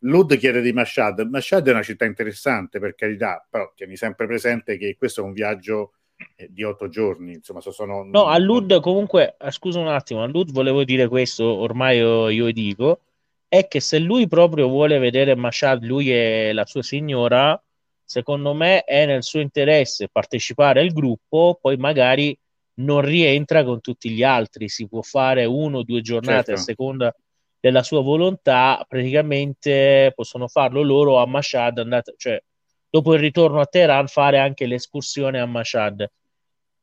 [0.00, 4.76] Lud chiede di Mashhad Mashhad è una città interessante per carità però tieni sempre presente
[4.76, 5.92] che questo è un viaggio
[6.36, 10.26] eh, di otto giorni insomma sono no a Lud comunque eh, scusa un attimo a
[10.26, 13.00] Lud volevo dire questo ormai io, io dico
[13.48, 17.60] è che se lui proprio vuole vedere Mashad, lui e la sua signora,
[18.04, 22.38] secondo me è nel suo interesse partecipare al gruppo, poi magari
[22.74, 26.52] non rientra con tutti gli altri, si può fare uno o due giornate certo.
[26.52, 27.16] a seconda
[27.60, 32.40] della sua volontà, praticamente possono farlo loro a Mashad, andate, cioè
[32.88, 36.08] dopo il ritorno a Teheran fare anche l'escursione a Mashad.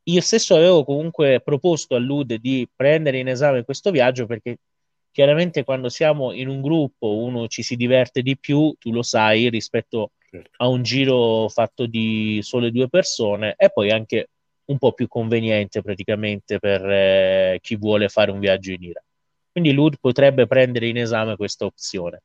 [0.08, 4.58] Io stesso avevo comunque proposto a Lud di prendere in esame questo viaggio perché
[5.16, 9.48] Chiaramente quando siamo in un gruppo uno ci si diverte di più, tu lo sai,
[9.48, 10.50] rispetto certo.
[10.58, 14.32] a un giro fatto di sole due persone e poi anche
[14.66, 19.04] un po' più conveniente praticamente per eh, chi vuole fare un viaggio in Iran.
[19.54, 22.24] Quindi Lud potrebbe prendere in esame questa opzione.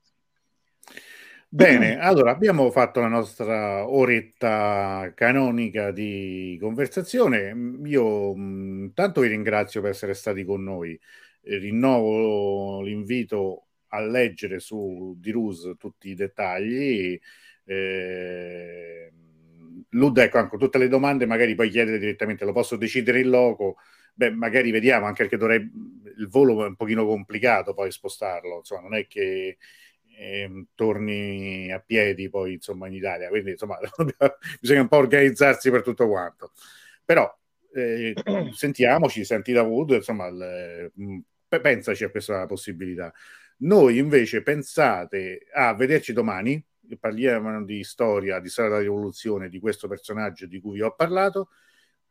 [1.48, 7.54] Bene, allora abbiamo fatto la nostra oretta canonica di conversazione.
[7.84, 10.98] Io mh, tanto vi ringrazio per essere stati con noi
[11.42, 17.18] rinnovo l'invito a leggere su di Rus tutti i dettagli.
[17.64, 19.12] Eh,
[19.90, 23.76] Lud, ecco, anche tutte le domande magari poi chiedere direttamente, lo posso decidere in loco?
[24.14, 28.82] Beh, magari vediamo, anche perché dovrei, il volo è un pochino complicato poi spostarlo, insomma,
[28.82, 29.56] non è che
[30.18, 33.78] eh, torni a piedi poi, insomma, in Italia, quindi, insomma,
[34.60, 36.52] bisogna un po' organizzarsi per tutto quanto.
[37.04, 37.39] Però,
[37.72, 38.14] eh,
[38.52, 40.92] sentiamoci, senti da Wood, insomma, il,
[41.48, 43.12] pensaci a questa possibilità.
[43.58, 46.64] Noi invece pensate a vederci domani,
[46.98, 51.50] parliamo di storia, di storia della rivoluzione, di questo personaggio di cui vi ho parlato.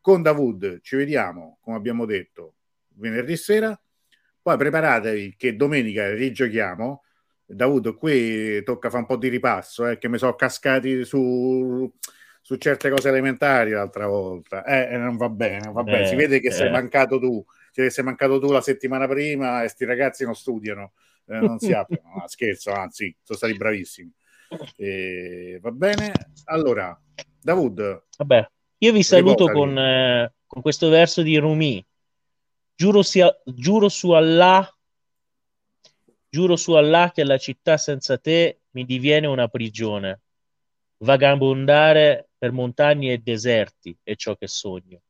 [0.00, 2.54] Con Davud ci vediamo, come abbiamo detto,
[2.94, 3.78] venerdì sera.
[4.42, 7.02] Poi preparatevi che domenica rigiochiamo.
[7.44, 11.92] Davud, qui tocca fare un po' di ripasso, eh, che mi sono cascati su,
[12.40, 14.64] su certe cose elementari l'altra volta.
[14.64, 16.06] Eh, non va bene, va bene.
[16.06, 16.52] Si vede che eh.
[16.52, 20.92] sei mancato tu cioè, sei mancato tu la settimana prima e sti ragazzi non studiano,
[21.26, 22.16] eh, non si aprono.
[22.16, 24.12] No, scherzo, anzi, sono stati bravissimi.
[24.76, 26.12] E, va bene?
[26.46, 26.98] Allora,
[27.40, 28.06] Davud.
[28.18, 31.84] Vabbè, io vi saluto con, eh, con, questo verso di Rumi.
[32.74, 34.68] Giuro, sia, giuro su Allah
[36.32, 40.20] giuro su Allah che la città senza te mi diviene una prigione.
[40.98, 45.02] Vagabondare per montagne e deserti è ciò che sogno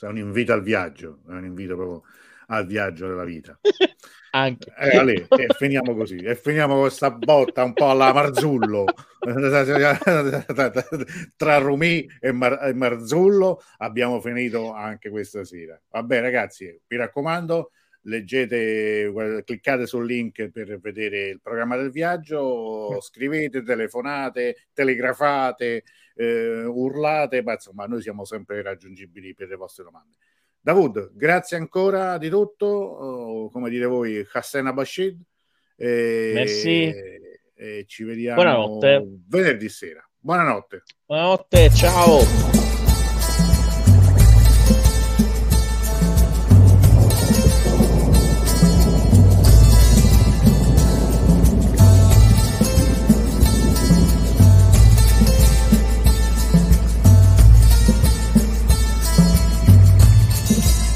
[0.00, 2.02] è un invito al viaggio, è un invito proprio
[2.48, 3.58] al viaggio della vita.
[4.34, 4.72] Anche.
[4.78, 8.84] Eh, Ale, e finiamo così, e finiamo con questa botta un po' alla Marzullo
[11.36, 15.78] tra Rumi e, Mar- e, Marzullo abbiamo finito anche questa sera.
[15.90, 17.72] Vabbè ragazzi, mi raccomando,
[18.02, 19.12] leggete,
[19.44, 25.84] cliccate sul link per vedere il programma del viaggio, scrivete, telefonate, telegrafate,
[26.14, 30.16] eh, urlate, ma insomma noi siamo sempre raggiungibili per le vostre domande.
[30.60, 35.20] Davud, grazie ancora di tutto, oh, come dite voi, Hassan Abashid.
[35.76, 36.92] E, Merci.
[37.54, 39.04] E ci vediamo Buonanotte.
[39.28, 40.08] venerdì sera.
[40.18, 40.82] Buonanotte.
[41.06, 42.61] Buonanotte, ciao.